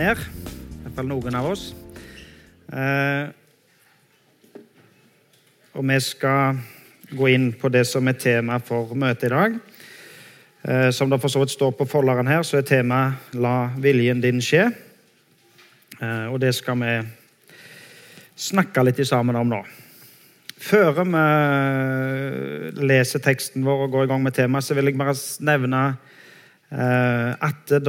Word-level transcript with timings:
ned. 0.00 0.20
Fall 0.96 1.08
noen 1.08 1.36
av 1.36 1.46
oss. 1.50 1.70
Eh, 2.72 3.28
og 5.76 5.84
vi 5.86 5.98
skal 6.02 6.60
gå 7.10 7.28
inn 7.34 7.50
på 7.58 7.70
det 7.72 7.84
som 7.88 8.08
er 8.08 8.18
tema 8.20 8.58
for 8.64 8.94
møtet 8.98 9.28
i 9.28 9.32
dag. 9.34 9.58
Eh, 10.62 10.90
som 10.94 11.10
det 11.10 11.20
for 11.20 11.32
så 11.32 11.42
vidt 11.42 11.54
står 11.54 11.72
på 11.76 11.88
folderen 11.90 12.30
her, 12.30 12.42
så 12.46 12.58
er 12.58 12.68
temaet 12.68 13.34
'La 13.34 13.70
viljen 13.76 14.20
din 14.22 14.40
skje'. 14.40 14.74
Eh, 16.00 16.26
og 16.32 16.40
det 16.40 16.54
skal 16.54 16.76
vi 16.80 17.08
snakke 18.36 18.84
litt 18.84 19.06
sammen 19.06 19.36
om 19.36 19.48
nå. 19.48 19.64
Før 20.60 21.04
vi 21.04 21.24
leser 22.86 23.18
teksten 23.18 23.64
vår 23.64 23.84
og 23.84 23.90
går 23.90 24.04
i 24.04 24.06
gang 24.06 24.22
med 24.22 24.32
temaet, 24.32 24.64
så 24.64 24.74
vil 24.74 24.84
jeg 24.84 24.98
bare 24.98 25.14
nevne 25.40 25.96
at 26.70 27.66
der, 27.66 27.80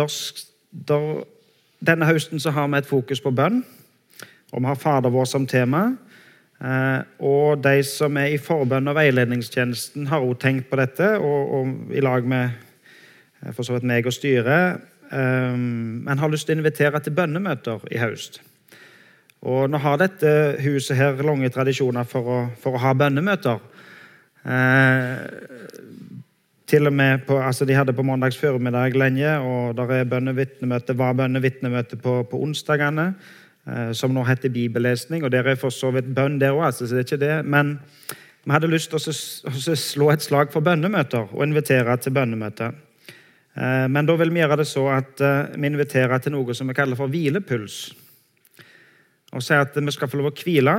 der, 0.72 1.26
denne 1.82 2.06
høsten 2.06 2.40
så 2.40 2.54
har 2.54 2.70
vi 2.70 2.80
et 2.80 2.90
fokus 2.90 3.22
på 3.22 3.34
bønn. 3.34 3.64
Og 4.52 4.60
vi 4.60 4.68
har 4.68 4.80
Fader 4.80 5.14
vår 5.14 5.26
som 5.26 5.48
tema. 5.48 5.92
Eh, 6.62 7.00
og 7.26 7.64
de 7.64 7.82
som 7.88 8.18
er 8.22 8.36
i 8.36 8.42
forbønn 8.42 8.92
og 8.92 8.98
veiledningstjenesten, 9.00 10.06
har 10.12 10.22
òg 10.22 10.38
tenkt 10.42 10.70
på 10.70 10.78
dette, 10.78 11.16
og, 11.18 11.56
og 11.58 11.96
i 11.96 12.04
lag 12.04 12.28
med 12.28 12.52
eh, 13.42 13.50
for 13.56 13.66
så 13.66 13.78
vidt 13.78 13.88
meg 13.90 14.06
og 14.06 14.14
styret, 14.14 14.84
eh, 15.10 15.58
men 15.58 16.22
har 16.22 16.30
lyst 16.30 16.46
til 16.50 16.60
å 16.60 16.62
invitere 16.62 17.02
til 17.02 17.18
bønnemøter 17.18 17.88
i 17.90 18.02
høst. 18.04 18.44
Og 19.42 19.72
nå 19.74 19.82
har 19.82 19.98
dette 19.98 20.32
huset 20.62 21.00
her 21.00 21.24
lange 21.26 21.50
tradisjoner 21.50 22.06
for 22.06 22.30
å, 22.30 22.40
for 22.62 22.78
å 22.78 22.84
ha 22.84 22.94
bønnemøter. 22.94 23.58
Eh, 24.46 25.18
til 26.72 26.88
og 26.88 26.94
med 26.96 27.26
på, 27.28 27.36
altså 27.40 27.66
De 27.68 27.76
hadde 27.76 27.94
på 27.94 28.06
mandags 28.08 28.40
formiddag 28.40 28.96
lenge, 28.96 29.38
og 29.40 29.76
der 29.78 29.92
er 30.00 30.10
bønnevitnemøte, 30.10 30.98
var 30.98 31.14
bønnevitnemøte 31.20 32.00
på, 32.00 32.22
på 32.32 32.42
onsdagene. 32.42 33.12
Eh, 33.70 33.92
som 33.94 34.14
nå 34.14 34.24
heter 34.26 34.50
bibellesning. 34.50 35.24
og 35.24 35.32
Der 35.32 35.46
er 35.46 35.56
for 35.56 35.70
så 35.70 35.92
vidt 35.94 36.10
bønn 36.16 36.40
der 36.42 36.56
òg, 36.56 36.66
altså, 36.66 36.88
så 36.88 36.96
det 36.96 37.04
er 37.04 37.10
ikke 37.10 37.26
det. 37.26 37.46
Men 37.46 37.80
vi 38.44 38.52
hadde 38.52 38.72
lyst 38.72 38.90
til 38.90 38.98
å 38.98 39.76
slå 39.78 40.10
et 40.12 40.24
slag 40.26 40.50
for 40.54 40.66
bønnemøter 40.66 41.30
og 41.30 41.44
invitere 41.46 41.98
til 42.02 42.16
bønnemøter. 42.16 42.74
Eh, 43.58 43.88
men 43.88 44.06
da 44.06 44.16
vil 44.18 44.34
vi 44.34 44.42
gjøre 44.42 44.58
det 44.64 44.68
så 44.68 44.88
at 44.96 45.22
eh, 45.22 45.54
vi 45.58 45.70
inviterer 45.70 46.18
til 46.18 46.34
noe 46.34 46.56
som 46.58 46.68
vi 46.68 46.78
kaller 46.78 46.98
for 46.98 47.12
hvilepuls. 47.12 47.92
Og 49.32 49.44
sier 49.46 49.62
at 49.62 49.78
vi 49.78 49.94
skal 49.94 50.10
få 50.10 50.18
lov 50.18 50.32
å 50.32 50.36
hvile 50.42 50.76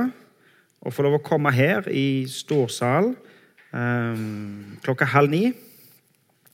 og 0.83 0.93
få 0.93 1.05
lov 1.05 1.21
å 1.21 1.23
komme 1.23 1.53
her 1.55 1.87
i 1.89 2.25
storsal 2.29 3.13
klokka 4.83 5.07
halv 5.09 5.31
ni. 5.31 5.47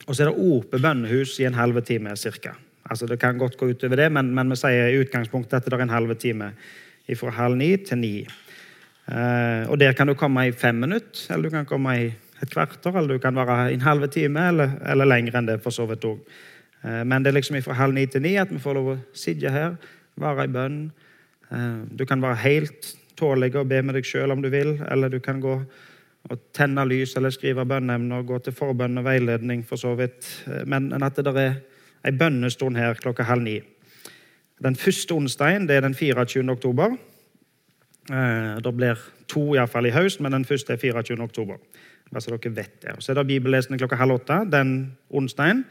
Og 0.07 0.15
så 0.15 0.23
er 0.23 0.31
det 0.31 0.39
åpent 0.39 0.83
bønnehus 0.83 1.39
i 1.39 1.47
en 1.47 1.57
halv 1.57 1.81
time 1.85 2.15
ca. 2.15 2.55
Altså 2.89 3.05
Det 3.05 3.19
kan 3.19 3.37
godt 3.37 3.57
gå 3.57 3.69
utover 3.69 3.95
det, 3.95 4.11
men, 4.11 4.33
men 4.35 4.49
vi 4.49 4.57
sier 4.57 4.89
i 4.89 5.01
utgangspunktet 5.03 5.59
at 5.59 5.65
det 5.65 5.73
er 5.73 5.83
en 5.85 5.93
halv 5.93 6.15
time 6.15 6.53
fra 7.17 7.33
halv 7.33 7.57
ni 7.57 7.75
til 7.77 7.97
ni. 7.97 8.13
Eh, 9.09 9.69
og 9.69 9.79
Der 9.79 9.93
kan 9.93 10.07
du 10.07 10.13
komme 10.13 10.47
i 10.47 10.51
fem 10.51 10.75
minutter, 10.75 11.33
eller 11.33 11.49
du 11.49 11.49
kan 11.49 11.65
komme 11.65 11.95
i 11.97 12.05
et 12.41 12.51
kvarter, 12.51 12.97
eller 12.97 13.17
du 13.17 13.19
kan 13.19 13.35
være 13.35 13.71
i 13.71 13.73
en 13.73 13.81
halv 13.81 14.07
time, 14.09 14.47
eller, 14.47 14.77
eller 14.85 15.05
lenger 15.05 15.37
enn 15.37 15.47
det. 15.47 15.61
for 15.61 15.69
så 15.69 15.85
vidt 15.89 16.05
òg. 16.05 16.19
Eh, 16.83 17.03
men 17.03 17.23
det 17.23 17.31
er 17.31 17.39
liksom 17.39 17.61
fra 17.63 17.73
halv 17.73 17.93
ni 17.93 18.05
til 18.05 18.21
ni 18.21 18.35
at 18.37 18.51
vi 18.51 18.59
får 18.59 18.73
lov 18.73 18.87
å 18.93 18.97
sitte 19.13 19.49
her, 19.49 19.75
være 20.15 20.45
i 20.45 20.53
bønn. 20.53 20.91
Eh, 21.51 21.79
du 21.91 22.05
kan 22.05 22.21
være 22.21 22.35
helt 22.45 22.95
tålig 23.17 23.55
og 23.55 23.67
be 23.67 23.81
med 23.81 23.95
deg 23.95 24.05
sjøl 24.05 24.31
om 24.31 24.41
du 24.41 24.49
vil, 24.49 24.79
eller 24.89 25.09
du 25.09 25.19
kan 25.19 25.41
gå 25.41 25.59
og 26.29 26.39
tenne 26.53 26.83
lys 26.85 27.15
eller 27.17 27.31
skrive 27.33 27.65
bønneemner 27.65 28.21
og 28.21 28.31
gå 28.33 28.39
til 28.43 28.55
forbønn 28.55 28.99
og 28.99 29.05
veiledning, 29.07 29.63
for 29.65 29.79
så 29.79 29.95
vidt. 29.95 30.27
Men 30.67 30.91
at 31.03 31.15
det 31.15 31.25
der 31.25 31.39
er 31.39 31.53
ei 32.05 32.11
bønnestund 32.15 32.77
her 32.77 32.99
klokka 32.99 33.23
halv 33.23 33.43
ni. 33.43 33.59
Den 34.63 34.75
første 34.75 35.15
onsdagen 35.15 35.67
det 35.67 35.77
er 35.77 35.87
den 35.87 35.95
24. 35.95 36.43
oktober. 36.51 36.97
Eh, 38.11 38.57
det 38.63 38.75
blir 38.75 38.99
to 39.27 39.53
iallfall 39.55 39.87
i 39.87 39.93
høst, 39.95 40.19
men 40.21 40.35
den 40.35 40.45
første 40.45 40.73
er 40.73 40.81
24. 40.81 41.21
oktober. 41.23 41.59
Bare 42.09 42.21
så 42.21 42.33
dere 42.33 42.55
vet 42.55 42.81
det. 42.81 42.95
Så 42.99 43.11
er 43.11 43.19
det 43.19 43.27
bibellesende 43.27 43.79
klokka 43.79 43.95
halv 43.95 44.17
åtte 44.17 44.41
den 44.51 44.97
onsdagen. 45.09 45.63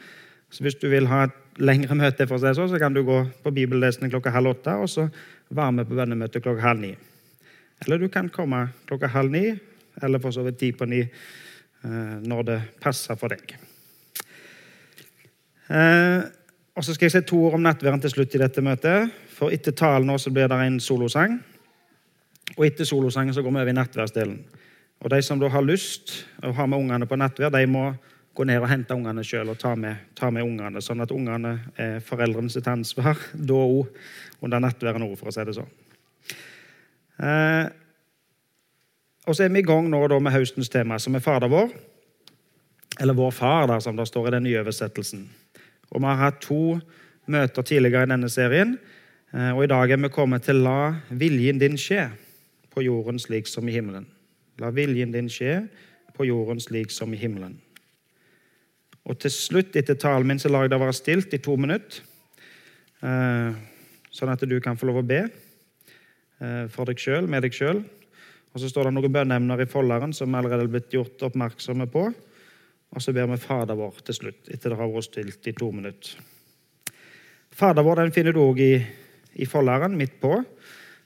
Så 0.50 0.62
hvis 0.64 0.78
du 0.80 0.88
vil 0.88 1.06
ha 1.10 1.26
et 1.26 1.60
lengre 1.60 1.94
møte, 1.98 2.26
for 2.26 2.38
å 2.38 2.40
si 2.40 2.54
så, 2.56 2.68
så 2.70 2.78
kan 2.80 2.94
du 2.94 3.02
gå 3.04 3.18
på 3.42 3.52
bibellesende 3.52 4.08
klokka 4.12 4.32
halv 4.32 4.54
åtte 4.54 4.76
og 4.80 4.88
så 4.88 5.08
være 5.50 5.72
med 5.72 5.88
på 5.88 5.98
bønnemøte 5.98 6.40
klokka 6.40 6.62
halv 6.62 6.80
ni. 6.80 6.94
Eller 7.84 7.98
du 7.98 8.08
kan 8.08 8.30
komme 8.32 8.68
klokka 8.88 9.10
halv 9.12 9.34
ni, 9.34 9.58
eller 10.02 10.22
for 10.22 10.34
så 10.34 10.44
vidt 10.46 10.58
ti 10.60 10.72
på 10.72 10.88
ni, 10.88 11.00
eh, 11.00 12.16
når 12.22 12.42
det 12.48 12.58
passer 12.80 13.18
for 13.18 13.34
deg. 13.34 13.56
Eh, 15.68 16.22
og 16.78 16.84
Så 16.84 16.94
skal 16.94 17.06
jeg 17.06 17.12
si 17.12 17.20
to 17.26 17.40
ord 17.48 17.54
om 17.58 17.64
nattværen 17.66 18.00
til 18.00 18.10
slutt 18.10 18.34
i 18.34 18.38
dette 18.38 18.62
møtet. 18.62 19.10
For 19.34 19.50
etter 19.50 19.72
talen 19.72 20.06
nå 20.06 20.18
så 20.18 20.30
blir 20.30 20.48
det 20.48 20.58
en 20.62 20.78
solosang. 20.80 21.40
Og 22.56 22.66
etter 22.66 22.84
solosangen 22.84 23.34
så 23.34 23.42
går 23.42 23.50
vi 23.50 23.60
over 23.60 23.72
i 23.72 23.72
nattværsdelen. 23.72 24.38
Og 25.00 25.10
De 25.10 25.22
som 25.22 25.38
da 25.38 25.48
har 25.48 25.62
lyst 25.62 26.24
å 26.42 26.52
ha 26.54 26.66
med 26.66 26.78
ungene 26.78 27.06
på 27.06 27.18
nattvær, 27.18 27.50
de 27.50 27.66
må 27.66 27.94
gå 28.34 28.46
ned 28.46 28.62
og 28.62 28.70
hente 28.70 28.94
ungene 28.94 29.24
sjøl 29.26 29.50
og 29.50 29.58
ta 29.58 29.74
med, 29.74 29.96
ta 30.14 30.30
med 30.30 30.46
ungene, 30.46 30.82
sånn 30.82 31.02
at 31.02 31.10
ungene 31.14 31.56
er 31.76 31.98
foreldrene 32.06 32.50
sitt 32.50 32.68
ansvar 32.70 33.18
da 33.50 33.58
òg 33.58 33.88
under 34.46 34.62
nattværen 34.62 35.02
òg, 35.02 35.16
for 35.18 35.30
å 35.30 35.34
si 35.34 35.46
det 35.46 35.56
sånn. 35.58 35.70
Eh, 37.18 37.64
og 39.28 39.36
så 39.36 39.44
er 39.44 39.52
vi 39.52 39.60
i 39.60 39.66
gang 39.66 39.90
nå 39.92 40.00
med 40.08 40.32
høstens 40.32 40.70
tema, 40.72 40.96
som 40.98 41.14
er 41.14 41.20
Fader 41.20 41.50
vår. 41.52 41.72
Eller 43.00 43.14
Vår 43.14 43.30
Far, 43.30 43.66
der, 43.68 43.80
som 43.80 43.96
det 43.96 44.08
står 44.08 44.28
i 44.28 44.30
den 44.30 44.42
nye 44.48 44.60
oversettelsen. 44.62 45.28
Og 45.90 46.00
Vi 46.00 46.06
har 46.06 46.16
hatt 46.16 46.40
to 46.40 46.80
møter 47.26 47.62
tidligere 47.62 48.06
i 48.06 48.10
denne 48.10 48.28
serien. 48.28 48.78
Eh, 49.34 49.52
og 49.52 49.64
I 49.64 49.68
dag 49.68 49.90
er 49.90 49.96
vi 49.96 50.08
kommet 50.08 50.42
til 50.42 50.62
'La 50.64 50.94
viljen 51.10 51.60
din 51.60 51.76
skje 51.76 52.10
på 52.70 52.82
jorden 52.82 53.18
slik 53.18 53.46
som 53.46 53.68
i 53.68 53.72
himmelen'. 53.72 54.06
La 54.58 54.70
viljen 54.70 55.12
din 55.12 55.28
skje 55.28 55.68
på 56.16 56.24
jorden 56.24 56.60
slik 56.60 56.90
som 56.90 57.12
i 57.12 57.16
himmelen. 57.16 57.60
Og 59.04 59.18
til 59.18 59.30
slutt, 59.30 59.76
etter 59.76 59.94
talen 59.94 60.26
min, 60.26 60.38
så 60.38 60.48
lar 60.48 60.62
jeg 60.62 60.70
det 60.70 60.80
være 60.80 60.92
stilt 60.92 61.34
i 61.34 61.38
to 61.38 61.56
minutter. 61.56 62.00
Eh, 63.02 63.52
sånn 64.10 64.32
at 64.32 64.40
du 64.40 64.60
kan 64.60 64.76
få 64.76 64.86
lov 64.86 64.96
å 64.96 65.06
be 65.06 65.30
eh, 66.40 66.66
for 66.68 66.84
deg 66.84 66.96
sjøl, 66.96 67.28
med 67.28 67.42
deg 67.42 67.52
sjøl. 67.52 67.84
Og 68.58 68.62
så 68.64 68.72
står 68.72 68.88
det 68.88 68.96
noen 68.96 69.12
bønneemner 69.14 69.60
i 69.62 69.68
folderen 69.70 70.10
som 70.10 70.34
allerede 70.34 70.64
er 70.66 70.70
blitt 70.72 70.90
gjort 70.90 71.22
oppmerksomme 71.28 71.84
på. 71.86 72.08
Og 72.90 73.02
så 73.04 73.12
ber 73.14 73.28
vi 73.30 73.36
Fader 73.38 73.76
vår 73.78 74.00
til 74.02 74.16
slutt, 74.16 74.48
etter 74.50 74.72
det 74.72 74.78
har 74.80 74.88
vært 74.90 75.06
stilt 75.06 75.46
i 75.46 75.52
to 75.54 75.68
minutter. 75.70 76.16
Fader 77.54 77.86
vår 77.86 78.00
den 78.00 78.10
finner 78.16 78.34
du 78.34 78.40
òg 78.42 78.58
i, 78.64 78.72
i 79.38 79.46
folderen, 79.46 79.94
midt 79.94 80.16
på. 80.18 80.40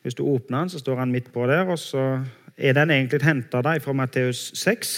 Hvis 0.01 0.17
du 0.17 0.23
åpner 0.25 0.63
den, 0.63 0.73
så 0.73 0.81
står 0.81 1.03
han 1.03 1.13
midt 1.13 1.29
på 1.35 1.45
der. 1.51 1.69
og 1.69 1.77
så 1.83 2.23
er 2.57 2.73
den 2.79 2.95
egentlig 2.97 3.21
henta 3.21 3.61
fra 3.61 3.93
Matteus 3.93 4.41
6. 4.57 4.95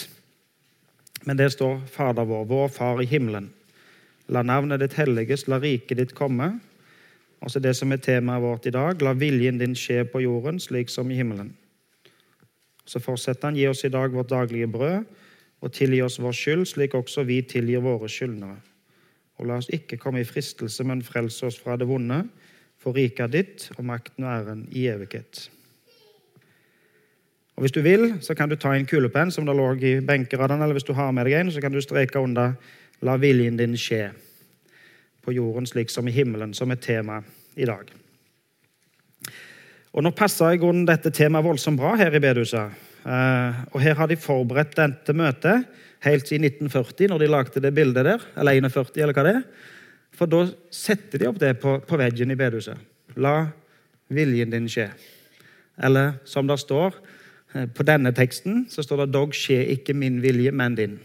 Men 1.27 1.43
det 1.43 1.51
står 1.57 1.83
Fader 1.91 2.31
vår, 2.31 2.47
vår 2.47 2.69
Far 2.69 3.03
i 3.03 3.09
himmelen. 3.11 3.51
La 4.31 4.47
navnet 4.47 4.79
ditt 4.79 4.95
helliges, 4.95 5.49
la 5.51 5.59
riket 5.59 5.99
ditt 5.99 6.15
komme. 6.15 6.53
Og 7.43 7.51
så 7.51 7.59
det 7.59 7.75
som 7.75 7.91
er 7.91 7.99
temaet 7.99 8.47
vårt 8.47 8.71
i 8.71 8.77
dag, 8.79 9.03
la 9.03 9.19
viljen 9.19 9.59
din 9.59 9.75
skje 9.75 10.05
på 10.07 10.23
jorden 10.23 10.63
slik 10.63 10.95
som 10.95 11.11
i 11.11 11.19
himmelen. 11.19 11.57
Så 12.85 13.01
fortsetter 13.01 13.49
han, 13.49 13.57
gi 13.57 13.67
oss 13.69 13.85
i 13.85 13.93
dag 13.93 14.13
vårt 14.13 14.31
daglige 14.31 14.69
brød 14.69 15.05
og 15.65 15.73
tilgi 15.73 16.03
oss 16.05 16.21
vår 16.21 16.35
skyld, 16.37 16.67
slik 16.69 16.95
også 16.95 17.25
vi 17.25 17.41
tilgir 17.49 17.81
våre 17.85 18.09
skyldnere. 18.09 18.59
Og 19.41 19.49
la 19.49 19.57
oss 19.59 19.71
ikke 19.73 19.97
komme 19.99 20.21
i 20.21 20.29
fristelse, 20.29 20.85
men 20.85 21.03
frelse 21.03 21.47
oss 21.49 21.57
fra 21.59 21.79
det 21.81 21.89
vonde, 21.89 22.21
for 22.79 22.93
riket 22.93 23.33
ditt, 23.33 23.71
og 23.79 23.87
makten 23.89 24.27
og 24.27 24.33
æren 24.35 24.67
i 24.73 24.87
evighet. 24.93 25.49
Og 27.57 27.63
Hvis 27.63 27.73
du 27.73 27.81
vil, 27.81 28.15
så 28.21 28.35
kan 28.35 28.49
du 28.49 28.57
ta 28.57 28.75
en 28.75 28.87
kulepenn 28.87 29.31
som 29.31 29.47
det 29.47 29.57
lå 29.57 29.73
i 29.81 30.01
benkeradene, 30.01 30.63
eller 30.63 30.75
hvis 30.75 30.85
du 30.85 30.93
har 30.93 31.13
med 31.13 31.25
deg 31.25 31.39
en, 31.39 31.53
så 31.53 31.61
kan 31.61 31.73
du 31.73 31.81
streke 31.81 32.19
under 32.19 32.53
'La 33.03 33.17
viljen 33.17 33.57
din 33.57 33.75
skje' 33.75 34.13
på 35.23 35.33
jorden 35.33 35.67
slik 35.67 35.91
som 35.91 36.09
i 36.09 36.11
himmelen, 36.11 36.55
som 36.55 36.71
er 36.71 36.75
tema 36.75 37.23
i 37.57 37.65
dag. 37.65 38.04
Og 39.95 40.03
Nå 40.03 40.11
passer 40.17 40.57
i 40.57 40.59
grunnen 40.59 40.87
dette 40.89 41.13
temaet 41.15 41.47
voldsomt 41.47 41.79
bra 41.79 41.93
her 41.99 42.15
i 42.15 42.23
bedehuset. 42.23 42.83
Eh, 43.07 43.59
og 43.71 43.79
Her 43.83 43.99
har 44.01 44.11
de 44.11 44.19
forberedt 44.19 44.75
dette 44.75 45.15
møtet 45.15 45.69
helt 46.05 46.29
siden 46.29 46.49
1940, 46.51 47.13
når 47.13 47.23
de 47.23 47.31
lagde 47.31 47.63
det 47.63 47.75
bildet 47.75 48.07
der. 48.09 48.25
Eller 48.37 48.59
41, 48.59 48.99
eller 49.01 49.15
hva 49.15 49.27
det 49.27 49.37
er. 49.39 49.45
For 50.15 50.31
da 50.31 50.45
setter 50.75 51.23
de 51.23 51.29
opp 51.31 51.39
det 51.43 51.55
på, 51.63 51.79
på 51.87 51.99
veggen 52.01 52.35
i 52.35 52.39
bedehuset. 52.39 52.79
La 53.23 53.37
viljen 54.15 54.51
din 54.51 54.67
skje. 54.71 54.89
Eller 55.79 56.19
som 56.29 56.47
det 56.51 56.59
står 56.63 56.99
eh, 57.55 57.67
på 57.71 57.87
denne 57.87 58.11
teksten, 58.15 58.65
så 58.71 58.83
står 58.83 59.05
det 59.05 59.13
'Dog 59.15 59.35
skje 59.35 59.63
ikke 59.79 59.95
min 59.95 60.21
vilje, 60.23 60.51
men 60.51 60.75
din'. 60.79 60.99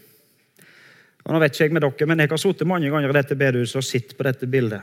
Og 1.25 1.35
nå 1.35 1.39
vet 1.43 1.53
ikke 1.53 1.67
jeg 1.67 1.73
med 1.77 1.85
dere, 1.85 2.07
men 2.09 2.19
jeg 2.19 2.29
har 2.29 2.41
sittet 2.41 2.67
mange 2.67 2.89
ganger 2.89 3.09
i 3.09 3.17
dette 3.19 3.37
bedehuset 3.37 3.77
og 3.77 3.85
sett 3.85 4.17
på 4.17 4.25
dette 4.25 4.49
bildet. 4.49 4.81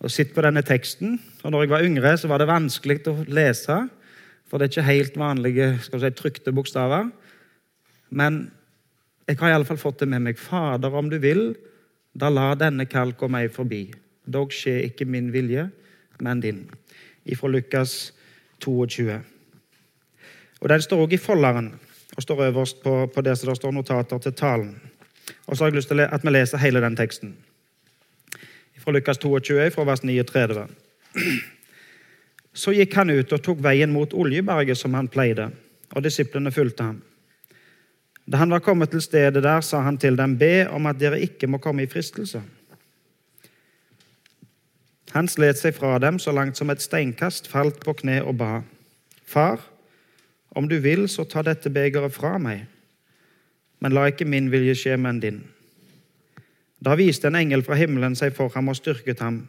Og 0.00 0.12
sett 0.12 0.32
på 0.34 0.44
denne 0.44 0.62
teksten. 0.64 1.18
Og 1.44 1.52
når 1.52 1.64
jeg 1.64 1.72
var 1.72 1.84
yngre, 1.84 2.12
så 2.16 2.28
var 2.30 2.40
det 2.40 2.48
vanskelig 2.48 3.02
å 3.10 3.16
lese. 3.28 3.76
For 4.48 4.58
det 4.58 4.66
er 4.66 4.72
ikke 4.72 4.86
helt 4.88 5.18
vanlige 5.20 5.66
skal 5.84 6.02
si, 6.02 6.12
trykte 6.16 6.54
bokstaver. 6.56 7.10
Men 8.10 8.46
jeg 9.28 9.38
har 9.38 9.52
i 9.52 9.58
alle 9.58 9.68
fall 9.68 9.78
fått 9.78 10.00
det 10.02 10.08
med 10.10 10.24
meg. 10.24 10.40
Fader, 10.40 10.94
om 10.96 11.10
du 11.10 11.18
vil, 11.22 11.52
da 12.16 12.30
la 12.32 12.54
denne 12.58 12.88
kalk 12.90 13.20
og 13.22 13.30
meg 13.30 13.52
forbi. 13.54 13.84
Dog 14.26 14.54
skjer 14.54 14.88
ikke 14.88 15.06
min 15.06 15.30
vilje, 15.34 15.68
men 16.20 16.40
din. 16.42 16.64
Fra 17.38 17.50
Lukas 17.52 18.10
22. 18.64 19.20
Og 20.60 20.68
Den 20.68 20.82
står 20.82 21.04
også 21.04 21.14
i 21.14 21.20
folderen 21.22 21.70
og 22.16 22.22
står 22.24 22.42
øverst 22.48 22.82
på, 22.82 23.06
på 23.14 23.22
det 23.22 23.36
som 23.38 23.48
det 23.48 23.56
står 23.56 23.72
notater 23.72 24.18
til 24.18 24.32
talen. 24.34 24.74
Og 25.46 25.56
så 25.56 25.64
har 25.64 25.70
jeg 25.70 25.78
lyst 25.78 25.88
til 25.88 26.00
at 26.00 26.24
vi 26.24 26.32
leser 26.34 26.58
hele 26.58 26.82
den 26.82 26.96
teksten. 26.96 27.36
Fra 28.90 28.94
Lukas 28.94 29.18
22, 29.18 29.70
fra 29.70 29.84
vers 29.84 30.00
39. 30.02 30.66
Så 32.52 32.72
gikk 32.74 32.94
han 32.98 33.12
ut 33.14 33.32
og 33.36 33.42
tok 33.46 33.60
veien 33.62 33.92
mot 33.94 34.10
Oljeberget, 34.18 34.78
som 34.80 34.96
han 34.98 35.06
pleide, 35.06 35.44
og 35.94 36.02
disiplene 36.02 36.50
fulgte 36.50 36.88
ham. 36.88 36.96
Da 38.26 38.40
han 38.40 38.50
var 38.50 38.64
kommet 38.66 38.90
til 38.90 39.04
stedet 39.04 39.44
der, 39.44 39.62
sa 39.62 39.84
han 39.86 39.98
til 39.98 40.18
dem, 40.18 40.34
be 40.40 40.66
om 40.74 40.90
at 40.90 40.98
dere 40.98 41.20
ikke 41.22 41.46
må 41.46 41.60
komme 41.62 41.84
i 41.86 41.90
fristelse. 41.92 42.42
Han 45.14 45.30
slet 45.30 45.62
seg 45.62 45.78
fra 45.78 45.94
dem 46.02 46.18
så 46.18 46.34
langt 46.34 46.58
som 46.58 46.74
et 46.74 46.82
steinkast, 46.82 47.46
falt 47.46 47.78
på 47.86 47.94
kne 48.02 48.18
og 48.24 48.40
ba. 48.42 48.50
Far, 49.22 49.62
om 50.50 50.66
du 50.66 50.80
vil, 50.82 51.06
så 51.06 51.22
ta 51.30 51.46
dette 51.46 51.70
begeret 51.70 52.18
fra 52.18 52.42
meg, 52.42 52.66
men 53.78 53.94
la 53.94 54.10
ikke 54.10 54.26
min 54.26 54.50
vilje 54.50 54.80
skje, 54.82 54.98
men 54.98 55.22
din. 55.22 55.44
Da 56.84 56.96
viste 56.96 57.28
en 57.28 57.36
engel 57.36 57.62
fra 57.62 57.76
himmelen 57.76 58.16
seg 58.16 58.32
for 58.36 58.52
ham 58.54 58.70
og 58.72 58.78
styrket 58.78 59.20
ham, 59.20 59.42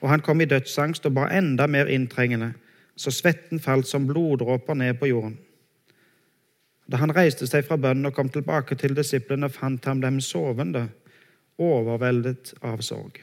og 0.00 0.08
han 0.08 0.24
kom 0.24 0.40
i 0.40 0.48
dødsangst 0.48 1.06
og 1.06 1.14
ba 1.18 1.28
enda 1.36 1.66
mer 1.68 1.90
inntrengende, 1.92 2.54
så 2.96 3.12
svetten 3.12 3.60
falt 3.60 3.88
som 3.88 4.06
bloddråper 4.08 4.74
ned 4.74 4.96
på 5.00 5.10
jorden. 5.10 5.36
Da 6.90 6.98
han 6.98 7.12
reiste 7.14 7.46
seg 7.46 7.66
fra 7.68 7.78
bønnen 7.78 8.08
og 8.08 8.16
kom 8.16 8.28
tilbake 8.32 8.74
til 8.80 8.96
disiplene, 8.96 9.48
fant 9.52 9.84
han 9.86 10.00
dem 10.02 10.18
sovende, 10.24 10.88
overveldet 11.60 12.54
av 12.64 12.80
sorg. 12.82 13.20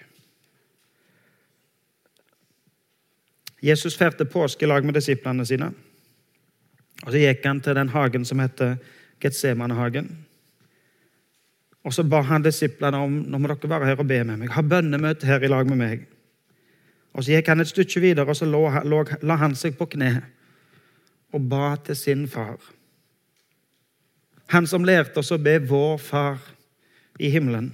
Jesus 3.62 3.98
feirte 3.98 4.28
påske 4.30 4.66
i 4.66 4.70
lag 4.70 4.86
med 4.86 4.94
disiplene 4.96 5.46
sine. 5.46 5.72
Og 7.06 7.12
Så 7.12 7.18
gikk 7.18 7.46
han 7.46 7.62
til 7.62 7.76
den 7.76 7.90
hagen 7.90 8.26
som 8.26 8.40
heter 8.40 8.78
Getsemanehagen. 9.20 10.27
Og 11.88 11.94
så 11.96 12.04
ba 12.04 12.20
han 12.28 12.44
disiplene 12.44 13.00
om 13.00 13.14
nå 13.32 13.40
må 13.40 13.48
dere 13.48 13.72
være 13.72 13.88
her 13.88 14.02
og 14.04 14.10
be 14.10 14.20
med 14.28 14.42
meg. 14.42 14.52
Ha 14.52 14.62
bønnemøte 14.62 15.28
her 15.30 15.44
i 15.44 15.50
lag 15.52 15.70
med 15.70 15.80
meg. 15.80 16.02
Og 17.16 17.24
Så 17.24 17.32
gikk 17.32 17.48
han 17.48 17.64
et 17.64 17.72
stykke 17.72 18.02
videre, 18.04 18.28
og 18.28 18.36
så 18.36 18.46
lå, 18.46 18.62
lå, 18.84 19.06
la 19.24 19.38
han 19.40 19.56
seg 19.56 19.78
på 19.78 19.88
kne 19.96 20.12
og 21.34 21.48
ba 21.50 21.76
til 21.84 21.96
sin 21.96 22.28
far. 22.28 22.60
Han 24.54 24.68
som 24.68 24.86
lærte 24.86 25.20
oss 25.20 25.32
å 25.32 25.40
be 25.42 25.58
vår 25.60 25.98
Far 26.00 26.44
i 27.20 27.32
himmelen. 27.34 27.72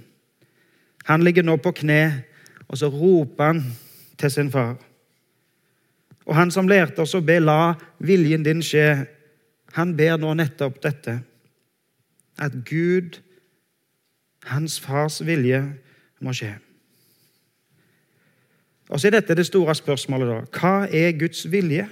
Han 1.06 1.24
ligger 1.25 1.44
nå 1.44 1.57
på 1.62 1.74
kne, 1.83 2.24
og 2.69 2.80
så 2.80 2.88
roper 2.89 3.51
han 3.51 3.62
til 4.18 4.31
sin 4.31 4.51
far. 4.51 4.77
Og 6.24 6.36
han 6.38 6.51
som 6.51 6.69
lærte 6.69 7.04
oss 7.04 7.15
å 7.15 7.21
be 7.21 7.39
'la 7.39 7.75
viljen 8.00 8.44
din 8.44 8.62
skje', 8.62 9.07
han 9.74 9.95
ber 9.98 10.18
nå 10.18 10.33
nettopp 10.33 10.81
dette. 10.81 11.19
At 12.39 12.54
Gud, 12.65 13.19
hans 14.51 14.80
fars 14.80 15.22
vilje, 15.25 15.62
må 16.24 16.34
skje. 16.36 16.54
Og 18.90 19.00
så 19.00 19.07
er 19.07 19.18
dette 19.18 19.36
det 19.36 19.45
store 19.48 19.75
spørsmålet, 19.75 20.30
da. 20.30 20.60
Hva 20.60 20.74
er 20.92 21.16
Guds 21.18 21.45
vilje? 21.51 21.88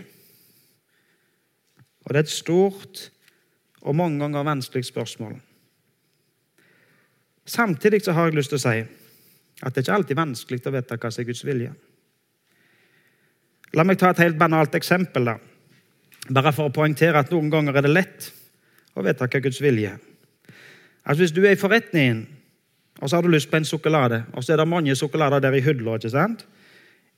Og 2.05 2.13
Det 2.13 2.17
er 2.19 2.23
et 2.23 2.29
stort 2.29 3.11
og 3.81 3.95
mange 3.95 4.19
ganger 4.19 4.43
vanskelig 4.43 4.85
spørsmål. 4.85 5.39
Samtidig 7.45 8.03
så 8.03 8.11
har 8.11 8.29
jeg 8.29 8.35
lyst 8.35 8.49
til 8.53 8.59
å 8.59 8.65
si 8.65 8.81
at 9.61 9.73
det 9.73 9.81
er 9.81 9.85
ikke 9.85 9.95
alltid 9.95 10.17
vanskelig 10.17 10.61
å 10.65 10.73
vite 10.73 10.97
hva 10.97 11.11
som 11.11 11.21
er 11.21 11.27
Guds 11.29 11.45
vilje. 11.45 11.71
La 13.77 13.85
meg 13.87 13.99
ta 13.99 14.11
et 14.11 14.21
helt 14.23 14.37
banalt 14.37 14.75
eksempel. 14.75 15.25
da. 15.25 15.37
Bare 16.29 16.53
for 16.53 16.69
å 16.69 16.73
poengtere 16.73 17.19
at 17.19 17.31
noen 17.31 17.49
ganger 17.49 17.77
er 17.77 17.81
det 17.81 17.93
lett 17.93 18.31
å 18.95 19.03
vite 19.05 19.27
hva 19.27 19.41
Guds 19.41 19.61
vilje 19.61 19.93
er. 19.93 19.99
Altså 21.05 21.23
Hvis 21.23 21.33
du 21.33 21.41
er 21.45 21.55
i 21.55 21.59
forretningen 21.59 22.27
og 23.01 23.09
så 23.09 23.17
har 23.17 23.25
du 23.25 23.33
lyst 23.33 23.49
på 23.51 23.57
en 23.57 23.65
sjokolade, 23.65 24.23
og 24.33 24.43
så 24.43 24.53
er 24.53 24.61
det 24.61 24.67
mange 24.69 24.95
sjokolader 24.95 25.41
der 25.41 25.57
i 25.57 25.63
hylla, 25.65 25.97
ikke 25.97 26.13
sant? 26.13 26.45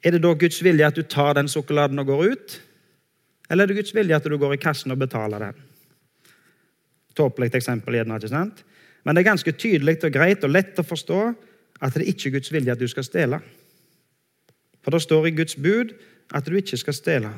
er 0.04 0.12
det 0.12 0.24
da 0.24 0.34
Guds 0.36 0.60
vilje 0.64 0.88
at 0.88 0.98
du 0.98 1.04
tar 1.08 1.38
den 1.38 1.48
sjokoladen 1.48 2.00
og 2.00 2.10
går 2.12 2.24
ut? 2.34 2.58
Eller 3.50 3.64
er 3.64 3.72
det 3.72 3.80
Guds 3.80 3.96
vilje 3.96 4.16
at 4.16 4.28
du 4.28 4.38
går 4.38 4.56
i 4.56 4.62
kassen 4.62 4.92
og 4.92 5.00
betaler 5.00 5.48
den? 5.48 5.62
Tåpelig 7.16 7.54
eksempel, 7.56 7.96
gjerne, 7.96 8.18
ikke 8.20 8.32
sant? 8.32 8.64
Men 9.04 9.16
det 9.16 9.24
er 9.24 9.32
ganske 9.32 9.52
tydelig 9.52 10.00
og 10.04 10.16
greit 10.16 10.44
og 10.44 10.52
lett 10.52 10.80
å 10.80 10.88
forstå 10.88 11.22
at 11.84 11.96
det 12.00 12.08
ikke 12.10 12.30
er 12.30 12.36
Guds 12.38 12.52
vilje 12.52 12.76
at 12.76 12.82
du 12.82 12.88
skal 12.88 13.08
stjele. 13.08 13.40
For 14.84 14.92
det 14.92 15.04
står 15.04 15.28
i 15.28 15.36
Guds 15.38 15.56
bud 15.56 15.94
at 16.34 16.48
du 16.48 16.56
ikke 16.58 16.80
skal 16.80 16.98
stjele. 16.98 17.32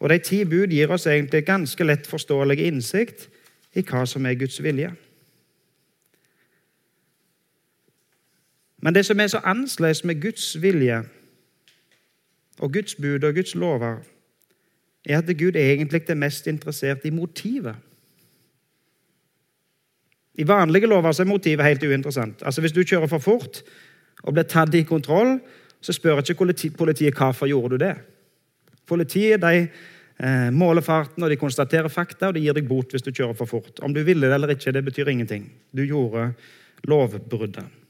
Og 0.00 0.10
De 0.10 0.18
ti 0.18 0.42
bud 0.44 0.72
gir 0.72 0.90
oss 0.92 1.06
egentlig 1.06 1.46
ganske 1.46 1.84
lett 1.84 2.08
forståelig 2.08 2.58
innsikt 2.66 3.28
i 3.72 3.84
hva 3.86 4.04
som 4.08 4.26
er 4.26 4.36
Guds 4.36 4.60
vilje. 4.62 4.90
Men 8.84 8.94
det 8.94 9.06
som 9.06 9.20
er 9.20 9.30
så 9.32 9.40
annerledes 9.44 10.04
med 10.04 10.20
Guds 10.20 10.62
vilje 10.62 10.98
og 12.60 12.72
Guds 12.72 12.94
bud 12.94 13.24
og 13.24 13.34
Guds 13.34 13.54
lover, 13.54 13.96
er 15.04 15.18
at 15.18 15.38
Gud 15.38 15.56
egentlig 15.56 16.02
er 16.08 16.14
mest 16.14 16.46
interessert 16.46 17.04
i 17.04 17.10
motivet. 17.10 17.74
I 20.34 20.48
vanlige 20.48 20.86
lover 20.86 21.20
er 21.20 21.24
motivet 21.24 21.64
helt 21.64 21.82
uinteressant. 21.82 22.42
Altså 22.42 22.60
Hvis 22.60 22.72
du 22.72 22.82
kjører 22.82 23.06
for 23.06 23.18
fort 23.18 23.62
og 24.22 24.34
blir 24.34 24.42
tatt 24.42 24.74
i 24.74 24.82
kontroll, 24.82 25.38
så 25.80 25.92
spør 25.92 26.20
ikke 26.20 26.70
politiet 26.76 27.14
hvorfor 27.16 27.46
gjorde 27.46 27.78
du 27.78 27.84
det. 27.84 27.94
Politiet 28.86 29.40
de 29.40 29.68
eh, 30.20 30.50
måler 30.52 30.82
farten 30.82 31.22
og 31.22 31.30
de 31.30 31.36
konstaterer 31.36 31.88
fakta, 31.88 32.26
og 32.26 32.34
de 32.34 32.40
gir 32.40 32.52
deg 32.52 32.68
bot 32.68 32.90
hvis 32.90 33.02
du 33.02 33.12
kjører 33.12 33.34
for 33.34 33.46
fort. 33.46 33.80
Om 33.80 33.94
du 33.94 34.02
ville 34.02 34.26
det 34.26 34.34
eller 34.34 34.48
ikke, 34.48 34.72
det 34.72 34.84
betyr 34.84 35.08
ingenting. 35.08 35.52
Du 35.76 35.84
gjorde 35.84 36.32
lovbruddet. 36.84 37.83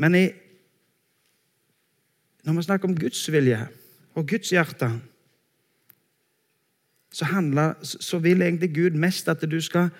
Men 0.00 0.14
i, 0.18 0.24
når 2.44 2.56
vi 2.58 2.66
snakker 2.66 2.88
om 2.88 2.96
Guds 2.98 3.22
vilje 3.32 3.60
og 4.14 4.26
Guds 4.28 4.50
hjerte, 4.54 4.90
så, 7.14 7.28
handler, 7.30 7.76
så 7.82 8.18
vil 8.18 8.42
egentlig 8.42 8.72
Gud 8.74 8.98
mest 8.98 9.28
at 9.30 9.42
du 9.46 9.60
skal 9.62 9.92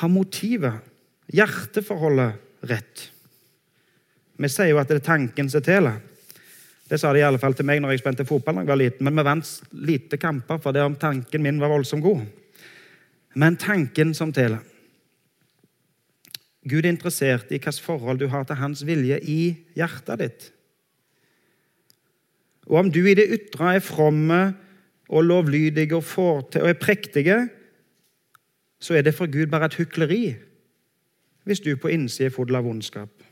ha 0.00 0.08
motivet, 0.12 0.84
hjerteforholdet, 1.32 2.44
rett. 2.68 3.08
Vi 4.38 4.48
sier 4.50 4.72
jo 4.72 4.80
at 4.80 4.90
det 4.90 4.98
er 5.00 5.06
tanken 5.06 5.48
som 5.50 5.62
teller. 5.64 6.00
Det 6.88 6.96
sa 7.00 7.12
de 7.12 7.20
i 7.20 7.26
alle 7.26 7.40
fall 7.40 7.54
til 7.56 7.66
meg 7.68 7.82
når 7.82 7.94
jeg 7.94 8.02
spente 8.02 8.26
fotball 8.28 8.58
da 8.58 8.64
jeg 8.64 8.70
var 8.70 8.80
liten. 8.80 9.04
Men 9.06 9.18
vi 9.18 9.24
vant 9.26 9.50
lite 9.88 10.18
kamper 10.20 10.60
for 10.62 10.76
det 10.76 10.84
om 10.84 10.96
tanken 11.00 11.44
min 11.44 11.60
var 11.60 11.72
voldsomt 11.72 12.04
god. 12.04 12.24
Men 13.38 13.58
tanken 13.60 14.14
som 14.16 14.32
teller. 14.32 14.62
Gud 16.68 16.84
er 16.84 16.92
interessert 16.92 17.48
i 17.48 17.56
hvilket 17.56 17.80
forhold 17.80 18.20
du 18.20 18.28
har 18.28 18.44
til 18.44 18.58
hans 18.60 18.84
vilje 18.86 19.18
i 19.22 19.40
hjertet 19.76 20.20
ditt. 20.22 20.48
Og 22.68 22.82
om 22.82 22.90
du 22.92 23.00
i 23.06 23.16
det 23.16 23.30
ytre 23.32 23.74
er 23.78 23.84
fromme 23.84 24.40
og 25.08 25.24
lovlydige 25.24 25.96
og, 25.96 26.04
og 26.16 26.68
er 26.68 26.76
prektige, 26.80 27.38
så 28.80 28.94
er 28.94 29.02
det 29.02 29.14
for 29.14 29.26
Gud 29.26 29.46
bare 29.46 29.66
et 29.66 29.80
hykleri 29.80 30.36
hvis 31.48 31.60
du 31.64 31.76
på 31.80 31.88
innsiden 31.88 32.28
er 32.28 32.34
full 32.34 32.52
av 32.52 32.66
vondskap. 32.66 33.22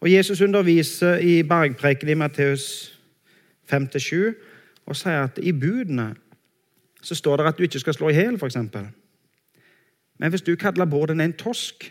Og 0.00 0.08
Jesus 0.08 0.40
underviser 0.40 1.20
i 1.20 1.42
bergpreken 1.44 2.08
i 2.08 2.16
Matteus 2.16 2.64
5-7 3.72 4.32
og 4.88 4.96
sier 4.96 5.26
at 5.26 5.36
i 5.42 5.52
budene 5.52 6.14
så 7.04 7.14
står 7.14 7.36
det 7.36 7.46
at 7.46 7.58
du 7.58 7.66
ikke 7.66 7.82
skal 7.82 7.96
slå 7.96 8.08
i 8.08 8.16
hjel, 8.16 8.38
f.eks. 8.40 8.56
Men 10.18 10.30
hvis 10.30 10.44
du 10.46 10.54
kaller 10.56 10.86
båten 10.86 11.20
en 11.20 11.36
tosk, 11.36 11.88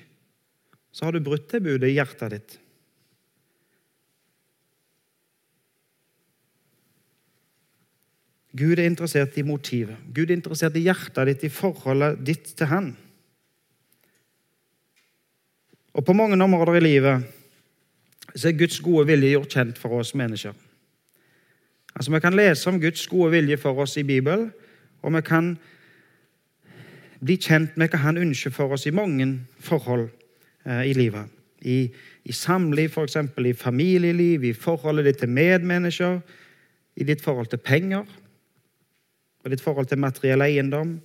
så 0.94 1.06
har 1.06 1.16
du 1.16 1.24
brutt 1.24 1.50
det 1.52 1.64
budet 1.64 1.90
i 1.90 1.98
hjertet 1.98 2.36
ditt. 2.36 2.60
Gud 8.54 8.78
er 8.78 8.86
interessert 8.86 9.38
i 9.42 9.46
motivet. 9.46 9.98
Gud 10.14 10.30
er 10.30 10.38
interessert 10.38 10.76
i 10.78 10.86
hjertet 10.86 11.32
ditt, 11.32 11.48
i 11.48 11.54
forholdet 11.54 12.20
ditt 12.22 12.52
til 12.54 12.70
Han. 12.70 12.92
Og 15.94 16.06
på 16.06 16.14
mange 16.14 16.38
områder 16.38 16.78
i 16.78 16.84
livet 16.84 17.26
så 18.36 18.50
er 18.50 18.58
Guds 18.58 18.80
gode 18.82 19.08
vilje 19.10 19.34
gjort 19.34 19.58
kjent 19.58 19.82
for 19.82 20.00
oss 20.00 20.14
mennesker. 20.18 20.54
Altså, 21.94 22.12
Vi 22.12 22.20
kan 22.20 22.34
lese 22.34 22.70
om 22.70 22.80
Guds 22.82 23.08
gode 23.08 23.32
vilje 23.32 23.58
for 23.58 23.78
oss 23.82 23.98
i 23.98 24.04
Bibelen, 24.04 24.52
og 25.02 25.14
vi 25.14 25.22
kan 25.22 25.58
bli 27.24 27.38
kjent 27.40 27.78
med 27.80 27.92
hva 27.92 28.02
Han 28.04 28.20
ønsker 28.22 28.54
for 28.54 28.74
oss 28.76 28.88
i 28.88 28.96
mange 28.96 29.28
forhold 29.64 30.10
eh, 30.66 30.90
i 30.90 30.94
livet. 30.98 31.32
I, 31.64 31.88
i 32.28 32.36
samliv, 32.36 32.92
f.eks., 32.92 33.18
i 33.40 33.54
familieliv, 33.56 34.44
i 34.44 34.54
forholdet 34.54 35.08
ditt 35.08 35.22
til 35.24 35.32
medmennesker, 35.32 36.20
i 37.00 37.08
ditt 37.08 37.24
forhold 37.24 37.48
til 37.50 37.62
penger, 37.64 38.04
og 39.44 39.52
ditt 39.52 39.64
forhold 39.64 39.88
til 39.88 40.02
materiell 40.04 40.44
eiendom, 40.44 40.98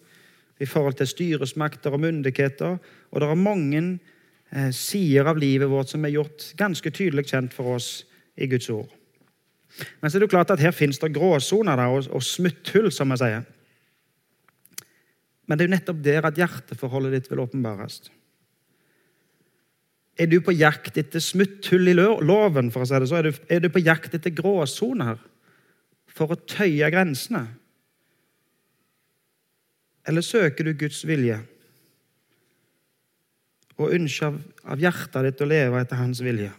i 0.58 0.66
forhold 0.66 0.98
til 0.98 1.06
styresmakter 1.06 1.94
og 1.94 2.02
myndigheter. 2.02 2.78
Og 3.10 3.20
det 3.20 3.28
er 3.28 3.38
mange 3.38 3.82
eh, 4.52 4.70
sider 4.74 5.30
av 5.30 5.38
livet 5.38 5.70
vårt 5.70 5.94
som 5.94 6.04
er 6.04 6.16
gjort 6.16 6.50
ganske 6.58 6.90
tydelig 6.90 7.28
kjent 7.30 7.54
for 7.54 7.78
oss 7.78 7.92
i 8.36 8.50
Guds 8.50 8.70
ord. 8.70 8.90
Men 10.00 10.10
så 10.10 10.16
er 10.16 10.22
det 10.22 10.28
jo 10.28 10.34
klart 10.34 10.50
at 10.50 10.62
her 10.62 10.74
fins 10.74 10.98
det 10.98 11.12
gråsoner 11.14 11.78
og, 11.86 12.08
og 12.10 12.22
smutthull, 12.24 12.90
som 12.94 13.14
vi 13.14 13.20
sier. 13.20 13.46
Men 15.48 15.56
det 15.56 15.64
er 15.64 15.70
jo 15.70 15.74
nettopp 15.74 16.00
der 16.04 16.28
at 16.28 16.38
hjerteforholdet 16.38 17.14
ditt 17.16 17.30
vil 17.32 17.40
åpenbares. 17.40 18.02
Er 20.18 20.26
du 20.28 20.40
på 20.44 20.52
jakt 20.52 20.98
etter 21.00 21.22
smutthull 21.22 21.88
i 21.88 21.94
loven, 21.96 22.72
for 22.74 22.82
å 22.82 22.88
si 22.88 22.98
det 22.98 23.08
så, 23.08 23.20
er 23.20 23.28
du, 23.28 23.40
er 23.48 23.62
du 23.62 23.68
på 23.72 23.82
jakt 23.84 24.16
etter 24.18 24.34
gråsoner 24.34 25.20
for 26.10 26.34
å 26.34 26.40
tøye 26.42 26.90
grensene? 26.92 27.46
Eller 30.08 30.24
søker 30.24 30.66
du 30.66 30.74
Guds 30.76 31.04
vilje 31.06 31.38
og 33.78 33.92
ønsker 33.94 34.32
av, 34.32 34.40
av 34.74 34.80
hjertet 34.82 35.28
ditt 35.28 35.44
å 35.44 35.48
leve 35.48 35.80
etter 35.80 36.00
Hans 36.00 36.20
vilje? 36.24 36.50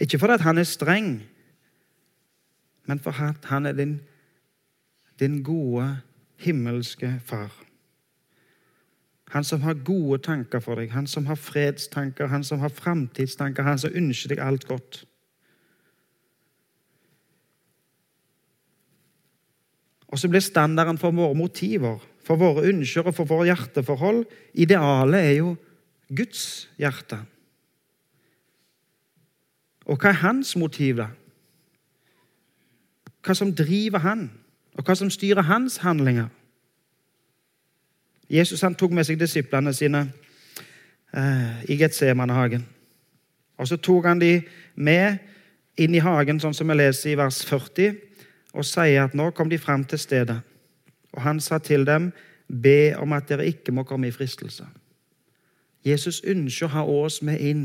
Ikke 0.00 0.20
fordi 0.22 0.38
han 0.46 0.60
er 0.62 0.68
streng, 0.68 1.10
men 2.88 3.02
fordi 3.02 3.32
han 3.50 3.68
er 3.68 3.76
din, 3.76 3.98
din 5.20 5.42
gode, 5.44 6.00
himmelske 6.40 7.20
far. 7.24 7.52
Han 9.30 9.44
som 9.44 9.62
har 9.62 9.74
gode 9.74 10.18
tanker 10.18 10.58
for 10.60 10.80
deg, 10.80 10.90
han 10.90 11.06
som 11.06 11.28
har 11.30 11.38
fredstanker, 11.38 12.26
han 12.32 12.44
som 12.44 12.58
har 12.64 12.72
framtidstanker, 12.74 13.62
han 13.62 13.78
som 13.78 13.94
ønsker 13.94 14.34
deg 14.34 14.42
alt 14.42 14.66
godt. 14.66 15.04
Og 20.10 20.18
så 20.18 20.28
blir 20.28 20.42
standarden 20.42 20.98
for 20.98 21.14
våre 21.14 21.36
motiver, 21.38 22.00
for 22.26 22.40
våre 22.40 22.66
ønsker 22.66 23.06
og 23.06 23.14
for 23.14 23.30
våre 23.30 23.46
hjerteforhold 23.52 24.24
Idealet 24.58 25.20
er 25.20 25.36
jo 25.38 25.54
Guds 26.10 26.66
hjerte. 26.78 27.20
Og 29.86 29.98
hva 29.98 30.10
er 30.10 30.22
hans 30.24 30.56
motiv, 30.58 30.98
da? 30.98 31.08
Hva 33.22 33.34
som 33.36 33.54
driver 33.54 34.02
han, 34.02 34.26
og 34.80 34.86
hva 34.86 34.96
som 34.96 35.10
styrer 35.12 35.44
hans 35.44 35.76
handlinger? 35.84 36.30
Jesus 38.30 38.62
han 38.64 38.74
tok 38.78 38.94
med 38.96 39.04
seg 39.04 39.18
disiplene 39.20 39.74
sine 39.76 40.06
eh, 41.12 41.64
i 41.68 41.76
Getsemanehagen. 41.76 42.64
Og 43.60 43.68
så 43.68 43.76
tok 43.76 44.08
han 44.08 44.22
de 44.22 44.38
med 44.80 45.18
inn 45.76 45.94
i 45.94 46.00
hagen, 46.00 46.40
sånn 46.40 46.56
som 46.56 46.70
vi 46.72 46.78
leser 46.78 47.12
i 47.12 47.18
vers 47.20 47.42
40, 47.44 47.98
og 48.56 48.64
sier 48.66 49.04
at 49.04 49.16
nå 49.18 49.28
kom 49.36 49.52
de 49.52 49.60
fram 49.60 49.84
til 49.84 50.00
stedet. 50.00 50.38
Og 51.12 51.22
han 51.26 51.44
sa 51.44 51.60
til 51.60 51.84
dem, 51.84 52.08
be 52.48 52.94
om 52.96 53.12
at 53.12 53.28
dere 53.28 53.50
ikke 53.52 53.74
må 53.76 53.84
komme 53.84 54.08
i 54.08 54.14
fristelse. 54.14 54.64
Jesus 55.84 56.22
ønsker 56.24 56.70
å 56.70 56.74
ha 56.78 56.86
oss 57.04 57.20
med 57.26 57.36
inn 57.36 57.64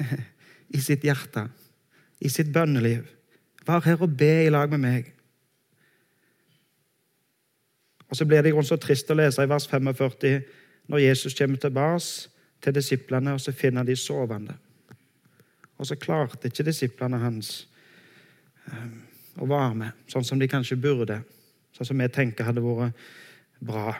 i 0.76 0.80
sitt 0.80 1.04
hjerte, 1.04 1.50
i 2.24 2.32
sitt 2.32 2.52
bønneliv. 2.54 3.04
Vær 3.68 3.84
her 3.84 4.00
og 4.00 4.16
be 4.16 4.46
i 4.46 4.52
lag 4.52 4.72
med 4.72 4.80
meg. 4.80 5.11
Og 8.12 8.16
Så 8.16 8.24
blir 8.28 8.42
det 8.44 8.52
så 8.68 8.76
trist 8.76 9.10
å 9.10 9.14
lese 9.16 9.40
i 9.40 9.48
vers 9.48 9.64
45 9.64 10.42
når 10.92 10.98
Jesus 11.00 11.34
kommer 11.34 11.56
tilbake 11.56 12.28
til 12.60 12.74
disiplene, 12.74 13.32
og 13.32 13.40
så 13.40 13.52
finner 13.56 13.86
de 13.88 13.96
sovende. 13.96 14.52
Og 15.78 15.86
så 15.86 15.96
klarte 15.96 16.50
ikke 16.50 16.66
disiplene 16.66 17.18
hans 17.18 17.68
um, 18.68 18.98
å 19.40 19.48
være 19.48 19.74
med, 19.74 20.02
sånn 20.12 20.26
som 20.28 20.38
de 20.38 20.48
kanskje 20.48 20.76
burde. 20.76 21.22
Sånn 21.72 21.88
som 21.88 22.04
vi 22.04 22.10
tenker 22.12 22.44
hadde 22.44 22.60
vært 22.60 22.92
bra. 23.64 23.94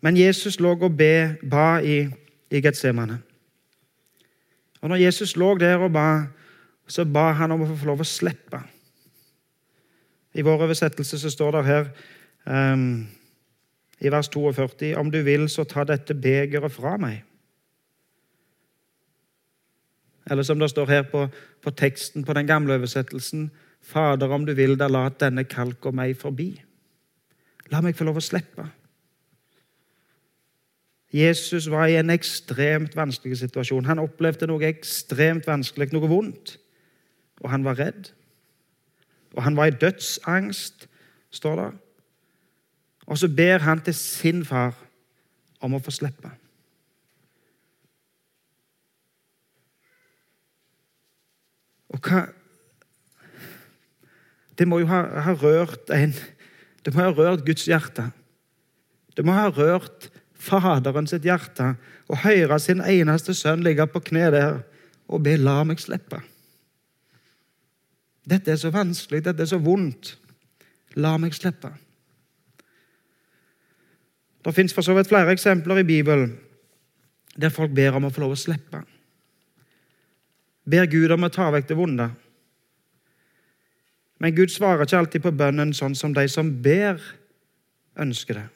Men 0.00 0.16
Jesus 0.16 0.56
lå 0.56 0.72
og 0.72 0.96
be, 0.96 1.36
ba 1.42 1.82
i, 1.84 2.00
i 2.48 2.64
Getsemane. 2.64 3.20
Og 4.80 4.88
når 4.88 5.04
Jesus 5.04 5.36
lå 5.36 5.52
der 5.60 5.84
og 5.84 5.92
ba, 5.92 6.08
så 6.88 7.04
ba 7.04 7.34
han 7.36 7.52
om 7.52 7.66
å 7.66 7.72
få 7.76 7.92
lov 7.92 8.00
å 8.00 8.08
slippe. 8.08 8.64
I 10.34 10.42
vår 10.42 10.64
oversettelse 10.66 11.18
så 11.18 11.30
står 11.30 11.56
det 11.56 11.64
her 11.64 11.88
um, 12.46 13.06
i 14.00 14.10
vers 14.12 14.28
42.: 14.28 14.96
Om 14.96 15.10
du 15.10 15.22
vil, 15.22 15.48
så 15.48 15.64
ta 15.64 15.84
dette 15.84 16.14
begeret 16.14 16.72
fra 16.72 16.96
meg. 16.96 17.24
Eller 20.30 20.42
som 20.42 20.58
det 20.58 20.70
står 20.70 20.86
her 20.86 21.02
på, 21.02 21.28
på 21.62 21.70
teksten 21.70 22.24
på 22.24 22.32
den 22.32 22.46
gamle 22.46 22.74
oversettelsen 22.74 23.50
Fader, 23.80 24.28
om 24.28 24.44
du 24.46 24.52
vil, 24.52 24.76
da 24.76 24.88
la 24.90 25.06
denne 25.08 25.44
kalk 25.48 25.86
og 25.86 25.94
meg 25.94 26.16
forbi. 26.18 26.50
La 27.72 27.80
meg 27.80 27.96
få 27.96 28.04
lov 28.04 28.18
å 28.20 28.24
slippe. 28.24 28.66
Jesus 31.14 31.70
var 31.72 31.88
i 31.88 31.96
en 31.96 32.12
ekstremt 32.12 32.96
vanskelig 32.96 33.38
situasjon. 33.40 33.86
Han 33.88 34.02
opplevde 34.02 34.48
noe 34.50 34.66
ekstremt 34.68 35.46
vanskelig, 35.48 35.88
noe 35.94 36.10
vondt. 36.10 36.58
Og 37.40 37.48
han 37.52 37.64
var 37.64 37.78
redd. 37.80 38.10
Og 39.36 39.42
han 39.42 39.56
var 39.56 39.66
i 39.70 39.76
dødsangst, 39.80 40.88
står 41.30 41.56
det. 41.56 41.70
Og 43.08 43.18
så 43.18 43.28
ber 43.28 43.58
han 43.64 43.80
til 43.80 43.94
sin 43.94 44.44
far 44.44 44.76
om 45.60 45.74
å 45.74 45.82
få 45.82 45.92
slippe. 45.94 46.30
Og 51.88 52.04
hva 52.04 52.26
Det 54.58 54.66
må 54.66 54.80
jo 54.82 54.88
ha, 54.90 55.04
ha 55.22 55.32
rørt 55.38 55.90
en 55.94 56.12
Det 56.84 56.90
må 56.94 57.04
ha 57.04 57.12
rørt 57.14 57.44
Guds 57.46 57.68
hjerte. 57.68 58.10
Det 59.16 59.24
må 59.24 59.32
ha 59.36 59.48
rørt 59.50 60.10
Faderen 60.38 61.08
sitt 61.10 61.24
hjerte 61.26 61.72
å 62.08 62.16
høre 62.22 62.58
sin 62.62 62.80
eneste 62.80 63.34
sønn 63.34 63.64
ligge 63.66 63.86
på 63.90 64.00
kne 64.06 64.30
der 64.30 64.60
og 65.08 65.22
be 65.24 65.36
'la 65.36 65.64
meg 65.64 65.80
slippe'. 65.82 66.22
Dette 68.28 68.52
er 68.52 68.60
så 68.60 68.70
vanskelig, 68.74 69.22
dette 69.24 69.44
er 69.44 69.48
så 69.48 69.60
vondt. 69.62 70.16
La 71.00 71.14
meg 71.20 71.36
slippe. 71.36 71.70
Det 74.44 74.54
fins 74.56 74.72
for 74.72 74.84
så 74.84 74.94
vidt 74.96 75.10
flere 75.10 75.32
eksempler 75.34 75.82
i 75.82 75.88
Bibelen 75.88 76.36
der 77.38 77.52
folk 77.54 77.70
ber 77.74 77.94
om 77.94 78.08
å 78.08 78.10
få 78.10 78.24
lov 78.24 78.34
å 78.34 78.40
slippe. 78.40 78.80
Ber 80.68 80.88
Gud 80.90 81.12
om 81.14 81.24
å 81.24 81.30
ta 81.32 81.46
vekk 81.54 81.68
det 81.68 81.76
vonde. 81.78 82.08
Men 84.18 84.34
Gud 84.34 84.50
svarer 84.50 84.82
ikke 84.82 84.98
alltid 84.98 85.22
på 85.22 85.34
bønnen 85.38 85.70
sånn 85.76 85.94
som 85.94 86.14
de 86.16 86.24
som 86.28 86.50
ber, 86.64 86.98
ønsker 87.98 88.40
det. 88.40 88.48